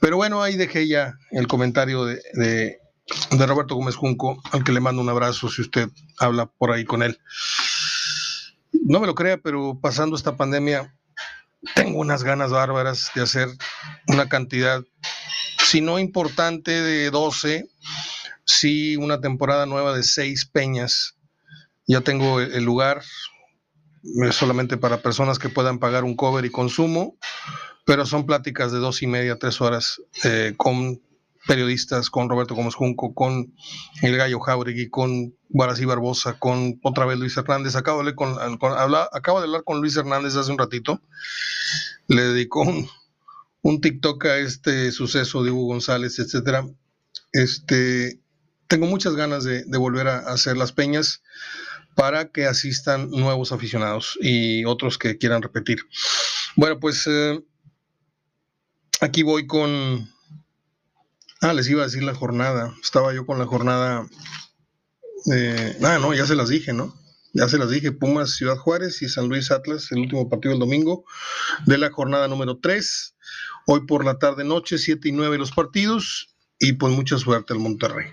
Pero 0.00 0.16
bueno, 0.16 0.40
ahí 0.40 0.56
dejé 0.56 0.86
ya 0.86 1.18
el 1.32 1.48
comentario 1.48 2.04
de, 2.04 2.22
de, 2.34 2.78
Roberto 3.44 3.74
Gómez 3.74 3.96
Junco, 3.96 4.40
al 4.52 4.62
que 4.62 4.70
le 4.70 4.78
mando 4.78 5.02
un 5.02 5.08
abrazo 5.08 5.48
si 5.48 5.62
usted 5.62 5.88
habla 6.16 6.46
por 6.46 6.70
ahí 6.70 6.84
con 6.84 7.02
él. 7.02 7.18
No 8.84 9.00
me 9.00 9.08
lo 9.08 9.16
crea, 9.16 9.36
pero 9.36 9.80
pasando 9.80 10.14
esta 10.14 10.36
pandemia, 10.36 10.94
tengo 11.74 11.98
unas 11.98 12.22
ganas 12.22 12.52
bárbaras 12.52 13.10
de 13.16 13.22
hacer 13.22 13.48
una 14.06 14.28
cantidad, 14.28 14.84
si 15.58 15.80
no 15.80 15.98
importante, 15.98 16.70
de 16.70 17.10
12, 17.10 17.68
sí 18.44 18.96
una 18.96 19.20
temporada 19.20 19.66
nueva 19.66 19.96
de 19.96 20.04
6 20.04 20.44
peñas. 20.46 21.16
Ya 21.88 22.00
tengo 22.00 22.40
el 22.40 22.64
lugar, 22.64 23.02
solamente 24.30 24.76
para 24.76 25.02
personas 25.02 25.38
que 25.38 25.48
puedan 25.48 25.78
pagar 25.78 26.04
un 26.04 26.16
cover 26.16 26.44
y 26.44 26.50
consumo. 26.50 27.16
pero 27.86 28.06
son 28.06 28.24
pláticas 28.24 28.72
de 28.72 28.78
dos 28.78 29.02
y 29.02 29.06
media, 29.06 29.38
tres 29.38 29.60
horas 29.60 30.00
eh, 30.24 30.54
con 30.56 31.02
periodistas, 31.46 32.08
con 32.08 32.30
Roberto 32.30 32.54
Gómez 32.54 32.74
Junco, 32.74 33.14
con 33.14 33.54
el 34.00 34.16
Gallo 34.16 34.40
Jauregui, 34.40 34.88
con 34.88 35.36
Guarací 35.50 35.84
Barbosa, 35.84 36.38
con 36.38 36.80
otra 36.82 37.04
vez 37.04 37.18
Luis 37.18 37.36
Hernández. 37.36 37.76
Acabo 37.76 38.02
de, 38.02 38.14
hablar 38.78 39.64
con 39.64 39.80
Luis 39.80 39.96
Hernández 39.96 40.36
hace 40.36 40.50
un 40.50 40.58
ratito. 40.58 41.02
Le 42.08 42.22
dedicó 42.22 42.62
un, 42.62 42.88
un 43.60 43.80
TikTok 43.80 44.24
a 44.26 44.38
este 44.38 44.90
suceso 44.92 45.42
de 45.42 45.50
Hugo 45.50 45.66
González, 45.66 46.18
etcétera. 46.18 46.66
Este, 47.32 48.20
tengo 48.68 48.86
muchas 48.86 49.14
ganas 49.14 49.44
de, 49.44 49.64
volver 49.78 50.08
a, 50.08 50.18
hacer 50.18 50.56
las 50.56 50.72
peñas 50.72 51.22
para 51.94 52.30
que 52.30 52.46
asistan 52.46 53.10
nuevos 53.10 53.52
aficionados 53.52 54.18
y 54.20 54.64
otros 54.64 54.98
que 54.98 55.18
quieran 55.18 55.42
repetir. 55.42 55.80
Bueno, 56.56 56.78
pues 56.80 57.06
eh, 57.06 57.40
aquí 59.00 59.22
voy 59.22 59.46
con... 59.46 60.08
Ah, 61.40 61.52
les 61.52 61.68
iba 61.68 61.82
a 61.82 61.86
decir 61.86 62.02
la 62.02 62.14
jornada. 62.14 62.74
Estaba 62.82 63.14
yo 63.14 63.26
con 63.26 63.38
la 63.38 63.46
jornada... 63.46 64.06
Ah, 65.82 65.98
no, 66.00 66.12
ya 66.14 66.26
se 66.26 66.34
las 66.34 66.48
dije, 66.48 66.72
¿no? 66.72 66.94
Ya 67.32 67.48
se 67.48 67.58
las 67.58 67.70
dije, 67.70 67.90
Pumas, 67.90 68.36
Ciudad 68.36 68.56
Juárez 68.56 69.02
y 69.02 69.08
San 69.08 69.28
Luis 69.28 69.50
Atlas, 69.50 69.90
el 69.90 69.98
último 69.98 70.28
partido 70.28 70.52
del 70.52 70.60
domingo 70.60 71.04
de 71.66 71.78
la 71.78 71.90
jornada 71.90 72.28
número 72.28 72.58
3. 72.58 73.16
Hoy 73.66 73.86
por 73.86 74.04
la 74.04 74.18
tarde 74.18 74.44
noche, 74.44 74.78
7 74.78 75.08
y 75.08 75.12
9 75.12 75.38
los 75.38 75.50
partidos 75.50 76.36
y 76.60 76.74
pues 76.74 76.92
mucha 76.94 77.18
suerte 77.18 77.52
al 77.52 77.58
Monterrey. 77.58 78.06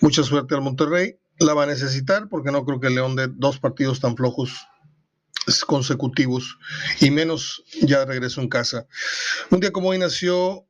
Mucha 0.00 0.22
suerte 0.22 0.54
al 0.54 0.62
Monterrey. 0.62 1.18
La 1.38 1.54
va 1.54 1.64
a 1.64 1.66
necesitar 1.66 2.28
porque 2.28 2.50
no 2.50 2.64
creo 2.64 2.80
que 2.80 2.88
el 2.88 2.94
León 2.94 3.16
de 3.16 3.28
dos 3.28 3.58
partidos 3.58 4.00
tan 4.00 4.16
flojos 4.16 4.66
consecutivos 5.66 6.58
y 7.00 7.10
menos 7.10 7.62
ya 7.82 8.04
regreso 8.04 8.40
en 8.40 8.48
casa. 8.48 8.86
Un 9.50 9.60
día 9.60 9.70
como 9.70 9.90
hoy 9.90 9.98
nació 9.98 10.66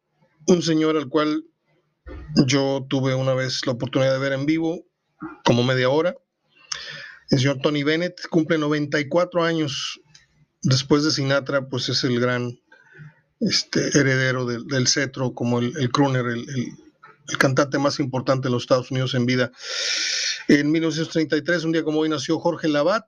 un 0.47 0.63
señor 0.63 0.97
al 0.97 1.09
cual 1.09 1.45
yo 2.47 2.87
tuve 2.89 3.15
una 3.15 3.35
vez 3.35 3.67
la 3.67 3.73
oportunidad 3.73 4.13
de 4.13 4.19
ver 4.19 4.33
en 4.33 4.47
vivo, 4.47 4.85
como 5.45 5.65
media 5.65 5.89
hora. 5.89 6.15
El 7.31 7.39
señor 7.39 7.59
Tony 7.63 7.83
Bennett 7.83 8.29
cumple 8.29 8.59
94 8.59 9.45
años. 9.45 10.01
Después 10.63 11.05
de 11.05 11.11
Sinatra, 11.11 11.69
pues 11.69 11.89
es 11.89 12.05
el 12.05 12.21
gran 12.21 12.59
este, 13.41 13.89
heredero 13.99 14.47
del, 14.47 14.89
cetro, 14.89 15.33
como 15.35 15.59
el, 15.59 15.77
el 15.79 15.91
crooner, 15.91 16.27
el, 16.27 16.47
cantante 17.39 17.79
más 17.79 17.99
importante 17.99 18.49
de 18.49 18.53
los 18.53 18.63
Estados 18.63 18.91
Unidos 18.91 19.15
en 19.15 19.27
vida. 19.27 19.51
En 20.49 20.71
1933, 20.71 21.65
un 21.65 21.73
día 21.73 21.83
como 21.83 22.01
hoy, 22.01 22.09
nació 22.09 22.39
Jorge 22.39 22.69
Labat, 22.69 23.07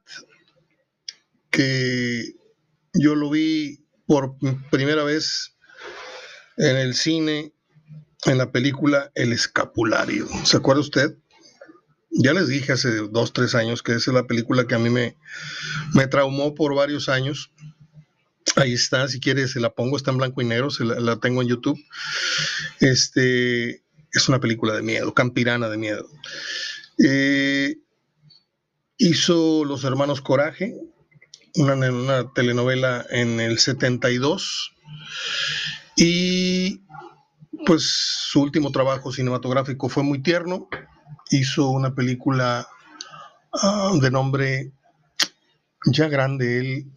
que 1.51 2.35
yo 2.95 3.15
lo 3.15 3.31
vi 3.31 3.85
por 4.07 4.37
primera 4.71 5.05
vez 5.05 5.57
en 6.57 6.77
el 6.77 6.95
cine, 6.95 7.53
en 8.25 8.39
la 8.39 8.51
película 8.51 9.13
El 9.15 9.33
Escapulario. 9.33 10.27
¿Se 10.45 10.57
acuerda 10.57 10.81
usted? 10.81 11.17
Ya 12.11 12.33
les 12.33 12.49
dije 12.49 12.73
hace 12.73 12.91
dos, 12.91 13.33
tres 13.33 13.55
años 13.55 13.83
que 13.83 13.93
esa 13.93 14.11
es 14.11 14.15
la 14.15 14.27
película 14.27 14.67
que 14.67 14.75
a 14.75 14.79
mí 14.79 14.91
me, 14.91 15.17
me 15.95 16.07
traumó 16.07 16.55
por 16.55 16.75
varios 16.75 17.09
años. 17.09 17.53
Ahí 18.57 18.73
está, 18.73 19.07
si 19.09 19.21
quieres 19.21 19.53
se 19.53 19.61
la 19.61 19.71
pongo, 19.71 19.97
está 19.97 20.11
en 20.11 20.19
blanco 20.19 20.41
y 20.41 20.47
negro, 20.47 20.71
se 20.71 20.85
la, 20.85 21.21
tengo 21.21 21.43
en 21.43 21.49
YouTube. 21.49 21.79
Este 22.81 23.83
es 24.13 24.29
una 24.29 24.41
película 24.41 24.75
de 24.75 24.83
miedo, 24.83 25.15
campirana 25.15 25.69
de 25.69 25.77
miedo. 25.77 26.09
Eh, 27.03 27.77
hizo 28.97 29.65
Los 29.65 29.85
Hermanos 29.85 30.21
Coraje, 30.21 30.75
una, 31.55 32.33
telenovela 32.33 33.07
en 33.11 33.41
el 33.41 33.59
72. 33.59 34.75
Y 35.97 36.83
pues 37.67 37.83
su 37.83 38.41
último 38.41 38.71
trabajo 38.71 39.13
cinematográfico 39.13 39.89
fue 39.89 40.03
muy 40.03 40.23
tierno. 40.23 40.69
Hizo 41.31 41.69
una 41.69 41.95
película 41.95 42.67
ah, 43.53 43.93
de 44.01 44.11
nombre 44.11 44.73
ya 45.87 46.09
grande, 46.09 46.59
él 46.59 46.93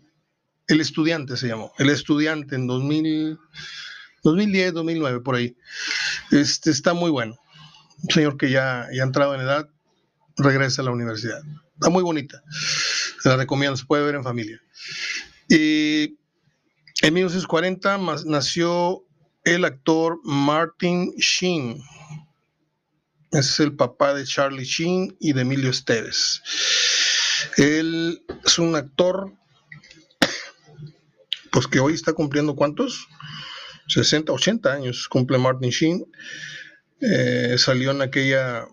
el 0.72 0.80
estudiante 0.80 1.38
se 1.38 1.48
llamó. 1.48 1.74
El 1.78 1.90
estudiante 1.90 2.56
en 2.56 2.68
2000, 2.68 3.38
2010, 4.24 4.74
2009, 4.74 5.20
por 5.20 5.36
ahí. 5.36 5.58
Este 6.32 6.72
está 6.72 6.94
muy 6.94 7.12
bueno. 7.12 7.38
Un 8.04 8.10
señor 8.10 8.38
que 8.38 8.50
ya, 8.50 8.88
ya 8.94 9.04
ha 9.04 9.06
entrado 9.06 9.36
en 9.36 9.42
edad, 9.42 9.70
regresa 10.38 10.82
a 10.82 10.86
la 10.86 10.92
universidad. 10.92 11.42
Está 11.74 11.90
muy 11.90 12.04
bonita. 12.04 12.42
La 13.24 13.38
recomiendo, 13.38 13.78
se 13.78 13.86
puede 13.86 14.06
ver 14.06 14.16
en 14.16 14.24
familia. 14.24 14.62
Y 15.50 16.18
en 17.02 17.14
1940 17.14 17.98
nació 18.26 19.04
el 19.44 19.66
actor 19.66 20.20
Martin 20.24 21.14
Sheen. 21.18 21.82
Es 23.32 23.60
el 23.60 23.76
papá 23.76 24.14
de 24.14 24.26
Charlie 24.26 24.66
Sheen 24.66 25.16
y 25.20 25.34
de 25.34 25.42
Emilio 25.42 25.70
Esteves. 25.70 26.42
Él 27.58 28.24
es 28.46 28.60
un 28.60 28.76
actor 28.76 29.34
pues 31.52 31.68
que 31.68 31.80
hoy 31.80 31.94
está 31.94 32.14
cumpliendo 32.14 32.56
cuántos? 32.56 33.08
60, 33.88 34.32
80 34.32 34.72
años 34.72 35.08
cumple 35.10 35.38
Martin 35.38 35.70
Sheen. 35.70 36.06
Eh, 37.02 37.56
salió 37.58 37.92
en 37.92 38.02
aquella 38.02 38.68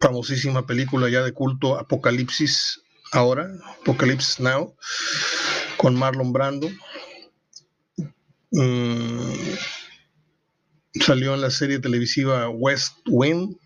famosísima 0.00 0.66
película 0.66 1.08
ya 1.08 1.22
de 1.22 1.32
culto 1.32 1.78
Apocalipsis 1.78 2.80
ahora, 3.12 3.50
Apocalipsis 3.82 4.40
Now, 4.40 4.74
con 5.76 5.94
Marlon 5.94 6.32
Brando. 6.32 6.68
Mm, 8.52 9.32
salió 11.00 11.34
en 11.34 11.40
la 11.40 11.50
serie 11.50 11.78
televisiva 11.78 12.48
West 12.48 12.96
Wing. 13.06 13.56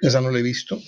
Esa 0.00 0.20
no 0.20 0.30
la 0.30 0.38
he 0.38 0.42
visto. 0.42 0.80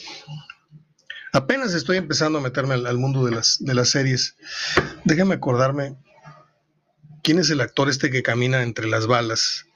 Apenas 1.33 1.75
estoy 1.75 1.99
empezando 1.99 2.39
a 2.39 2.43
meterme 2.43 2.75
al, 2.75 2.99
mundo 2.99 3.25
de 3.25 3.33
las, 3.33 3.59
de 3.61 3.75
las 3.75 3.91
series. 3.91 4.37
Déjame 5.05 5.35
acordarme, 5.35 5.97
¿quién 7.23 7.39
es 7.39 7.51
el 7.51 7.61
actor 7.61 7.89
este 7.89 8.11
que 8.11 8.23
camina 8.23 8.63
entre 8.63 8.89
las 8.89 9.07
balas? 9.07 9.67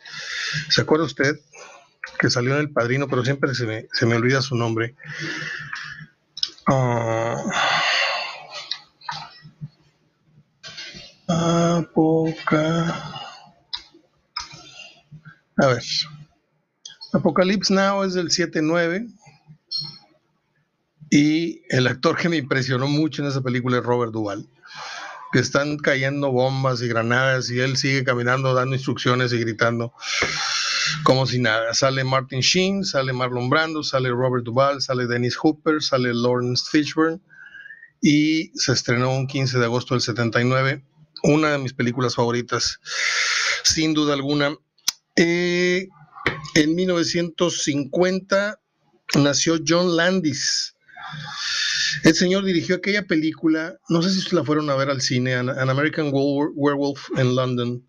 ¿Se 0.70 0.80
acuerda 0.80 1.04
usted? 1.04 1.38
Que 2.22 2.30
salió 2.30 2.54
en 2.54 2.60
El 2.60 2.70
Padrino, 2.70 3.08
pero 3.08 3.24
siempre 3.24 3.52
se 3.52 3.66
me, 3.66 4.14
olvida 4.14 4.40
su 4.42 4.54
nombre. 4.54 4.94
Ah, 6.68 7.36
Apoca. 11.26 12.94
A 15.56 15.66
ver. 15.66 15.82
Apocalypse 17.12 17.74
Now 17.74 18.04
es 18.04 18.14
del 18.14 18.28
7-9. 18.28 19.12
Y 21.10 21.62
el 21.70 21.88
actor 21.88 22.16
que 22.16 22.28
me 22.28 22.36
impresionó 22.36 22.86
mucho 22.86 23.22
en 23.22 23.28
esa 23.30 23.40
película 23.40 23.78
es 23.78 23.84
Robert 23.84 24.12
Duvall, 24.12 24.48
que 25.32 25.40
están 25.40 25.76
cayendo 25.76 26.30
bombas 26.30 26.82
y 26.82 26.88
granadas 26.88 27.50
y 27.50 27.58
él 27.58 27.76
sigue 27.76 28.04
caminando 28.04 28.54
dando 28.54 28.76
instrucciones 28.76 29.32
y 29.32 29.40
gritando 29.40 29.92
como 31.04 31.26
si 31.26 31.38
nada. 31.38 31.74
Sale 31.74 32.04
Martin 32.04 32.40
Sheen, 32.40 32.84
sale 32.84 33.12
Marlon 33.12 33.48
Brando, 33.50 33.82
sale 33.82 34.10
Robert 34.10 34.44
Duvall, 34.44 34.80
sale 34.80 35.06
Dennis 35.06 35.36
Hooper, 35.36 35.82
sale 35.82 36.12
Lawrence 36.14 36.64
Fishburne 36.70 37.20
y 38.00 38.50
se 38.58 38.72
estrenó 38.72 39.14
un 39.14 39.26
15 39.26 39.58
de 39.58 39.64
agosto 39.64 39.94
del 39.94 40.02
79, 40.02 40.84
una 41.22 41.52
de 41.52 41.58
mis 41.58 41.72
películas 41.72 42.16
favoritas, 42.16 42.80
sin 43.62 43.94
duda 43.94 44.14
alguna. 44.14 44.56
Eh, 45.16 45.88
en 46.54 46.74
1950 46.74 48.58
nació 49.14 49.58
John 49.66 49.96
Landis, 49.96 50.74
el 52.04 52.14
señor 52.14 52.44
dirigió 52.44 52.76
aquella 52.76 53.06
película, 53.06 53.78
no 53.88 54.02
sé 54.02 54.10
si 54.10 54.34
la 54.34 54.44
fueron 54.44 54.70
a 54.70 54.74
ver 54.74 54.90
al 54.90 55.02
cine, 55.02 55.34
An, 55.34 55.50
American 55.50 56.10
Werewolf 56.12 57.08
en 57.16 57.36
London, 57.36 57.86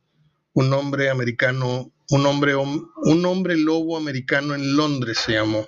un 0.53 0.73
hombre 0.73 1.09
americano, 1.09 1.92
un 2.09 2.25
hombre, 2.25 2.55
un 2.55 3.25
hombre 3.25 3.57
lobo 3.57 3.97
americano 3.97 4.55
en 4.55 4.75
Londres 4.75 5.19
se 5.19 5.33
llamó. 5.33 5.67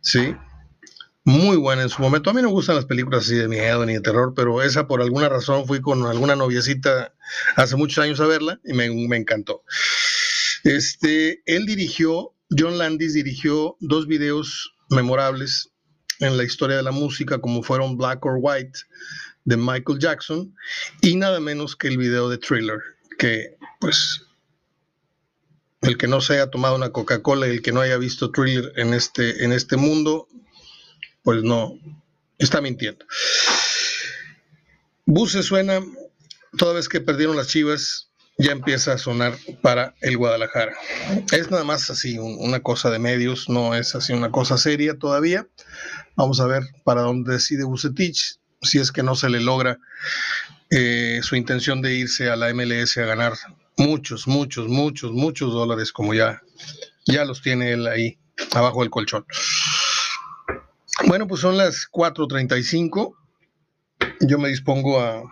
Sí, 0.00 0.34
muy 1.24 1.56
buena 1.56 1.82
en 1.82 1.88
su 1.88 2.02
momento. 2.02 2.30
A 2.30 2.32
mí 2.32 2.42
no 2.42 2.48
me 2.48 2.54
gustan 2.54 2.76
las 2.76 2.86
películas 2.86 3.24
así 3.24 3.36
de 3.36 3.48
miedo 3.48 3.86
ni 3.86 3.94
de 3.94 4.00
terror, 4.00 4.34
pero 4.34 4.62
esa 4.62 4.88
por 4.88 5.00
alguna 5.00 5.28
razón 5.28 5.66
fui 5.66 5.80
con 5.80 6.04
alguna 6.06 6.34
noviecita 6.34 7.14
hace 7.56 7.76
muchos 7.76 8.02
años 8.02 8.20
a 8.20 8.26
verla 8.26 8.60
y 8.64 8.72
me, 8.72 8.90
me 8.90 9.16
encantó. 9.16 9.62
Este, 10.64 11.42
él 11.46 11.66
dirigió, 11.66 12.34
John 12.50 12.78
Landis 12.78 13.14
dirigió 13.14 13.76
dos 13.80 14.06
videos 14.06 14.74
memorables 14.90 15.70
en 16.18 16.36
la 16.36 16.44
historia 16.44 16.76
de 16.76 16.82
la 16.82 16.92
música 16.92 17.40
como 17.40 17.62
fueron 17.62 17.96
Black 17.96 18.24
or 18.24 18.38
White 18.40 18.80
de 19.44 19.56
Michael 19.56 19.98
Jackson 19.98 20.54
y 21.00 21.16
nada 21.16 21.40
menos 21.40 21.76
que 21.76 21.88
el 21.88 21.98
video 21.98 22.28
de 22.28 22.38
Thriller, 22.38 22.78
que 23.18 23.56
pues 23.80 24.22
el 25.82 25.98
que 25.98 26.06
no 26.06 26.20
se 26.20 26.34
haya 26.34 26.48
tomado 26.48 26.76
una 26.76 26.90
Coca-Cola 26.90 27.48
y 27.48 27.50
el 27.50 27.62
que 27.62 27.72
no 27.72 27.80
haya 27.80 27.96
visto 27.98 28.30
Thriller 28.30 28.72
en 28.76 28.94
este, 28.94 29.44
en 29.44 29.52
este 29.52 29.76
mundo, 29.76 30.28
pues 31.22 31.42
no, 31.42 31.78
está 32.38 32.60
mintiendo. 32.60 33.04
Buse 35.04 35.42
suena 35.42 35.80
toda 36.56 36.74
vez 36.74 36.88
que 36.88 37.00
perdieron 37.00 37.36
las 37.36 37.48
Chivas, 37.48 38.10
ya 38.38 38.52
empieza 38.52 38.92
a 38.92 38.98
sonar 38.98 39.36
para 39.60 39.94
el 40.00 40.16
Guadalajara. 40.16 40.72
Es 41.32 41.50
nada 41.50 41.64
más 41.64 41.90
así 41.90 42.18
una 42.18 42.60
cosa 42.60 42.90
de 42.90 42.98
medios, 42.98 43.48
no 43.48 43.74
es 43.74 43.94
así 43.94 44.12
una 44.12 44.30
cosa 44.30 44.58
seria 44.58 44.98
todavía. 44.98 45.48
Vamos 46.16 46.40
a 46.40 46.46
ver 46.46 46.62
para 46.84 47.02
dónde 47.02 47.34
decide 47.34 47.64
Bucetich, 47.64 48.38
si 48.62 48.78
es 48.78 48.92
que 48.92 49.02
no 49.02 49.16
se 49.16 49.28
le 49.28 49.40
logra 49.40 49.78
eh, 50.70 51.20
su 51.22 51.36
intención 51.36 51.82
de 51.82 51.94
irse 51.94 52.30
a 52.30 52.36
la 52.36 52.52
MLS 52.54 52.96
a 52.98 53.04
ganar 53.04 53.34
muchos, 53.76 54.26
muchos, 54.26 54.68
muchos, 54.68 55.12
muchos 55.12 55.52
dólares, 55.52 55.92
como 55.92 56.14
ya, 56.14 56.42
ya 57.06 57.24
los 57.24 57.42
tiene 57.42 57.72
él 57.72 57.86
ahí 57.86 58.18
abajo 58.52 58.80
del 58.80 58.90
colchón. 58.90 59.24
Bueno, 61.06 61.26
pues 61.26 61.40
son 61.40 61.56
las 61.56 61.88
4.35. 61.90 63.16
Yo 64.20 64.38
me 64.38 64.48
dispongo 64.48 65.00
a 65.00 65.22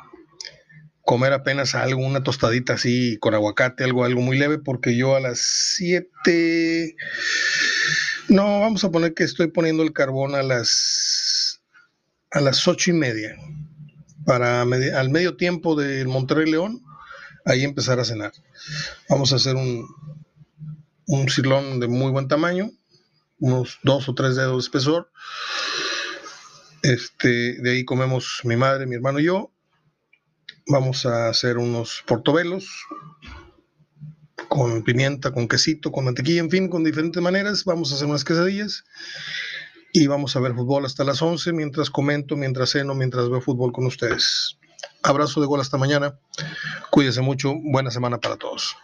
comer 1.03 1.33
apenas 1.33 1.75
algo, 1.75 2.05
una 2.05 2.23
tostadita 2.23 2.75
así 2.75 3.19
con 3.19 3.35
aguacate, 3.35 3.85
algo, 3.85 4.05
algo 4.05 4.21
muy 4.21 4.39
leve, 4.39 4.59
porque 4.59 4.97
yo 4.97 5.17
a 5.17 5.21
las 5.21 5.41
7... 5.77 6.97
No, 8.29 8.61
vamos 8.61 8.85
a 8.85 8.91
poner 8.91 9.13
que 9.15 9.25
estoy 9.25 9.49
poniendo 9.49 9.83
el 9.83 9.93
carbón 9.93 10.37
a 10.37 10.43
las 10.43 11.61
a 12.31 12.41
las 12.41 12.67
ocho 12.69 12.91
y 12.91 12.95
media 12.95 13.37
para 14.25 14.63
al 14.63 15.11
medio 15.11 15.37
tiempo 15.37 15.75
del 15.75 16.07
Monterrey 16.07 16.49
León 16.49 16.81
ahí 17.45 17.65
empezar 17.65 18.01
a 18.01 18.05
cenar. 18.05 18.33
Vamos 19.09 19.33
a 19.33 19.37
hacer 19.37 19.57
un, 19.57 19.87
un 21.07 21.81
de 21.81 21.89
muy 21.89 22.11
buen 22.13 22.29
tamaño, 22.29 22.71
unos 23.39 23.79
dos 23.83 24.09
o 24.09 24.15
tres 24.15 24.37
dedos 24.37 24.65
de 24.65 24.67
espesor. 24.67 25.11
Este, 26.83 27.61
de 27.61 27.71
ahí 27.71 27.85
comemos 27.85 28.41
mi 28.45 28.57
madre, 28.57 28.87
mi 28.87 28.97
hermano 28.97 29.21
y 29.21 29.25
yo. 29.25 29.53
Vamos 30.67 31.05
a 31.07 31.29
hacer 31.29 31.59
unos 31.59 32.05
portobelos 32.07 32.67
con 34.49 34.83
pimienta, 34.83 35.33
con 35.33 35.49
quesito, 35.49 35.91
con 35.93 36.05
mantequilla, 36.05 36.41
en 36.41 36.51
fin, 36.51 36.69
con 36.69 36.85
diferentes 36.85 37.23
maneras. 37.23 37.65
Vamos 37.65 37.91
a 37.91 37.97
hacer 37.97 38.07
unas 38.07 38.25
quesadillas 38.25 38.85
y 39.93 40.07
vamos 40.07 40.37
a 40.37 40.41
ver 40.41 40.55
fútbol 40.55 40.85
hasta 40.87 41.05
las 41.05 41.21
11 41.23 41.53
mientras 41.53 41.91
comento, 41.91 42.37
mientras 42.37 42.71
ceno, 42.71 42.95
mientras 42.95 43.29
veo 43.29 43.41
fútbol 43.41 43.73
con 43.73 43.87
ustedes. 43.87 44.60
Abrazo 45.03 45.41
de 45.41 45.47
gol 45.47 45.61
hasta 45.61 45.77
mañana. 45.77 46.15
Cuídense 46.91 47.21
mucho. 47.21 47.55
Buena 47.55 47.91
semana 47.91 48.19
para 48.19 48.37
todos. 48.37 48.77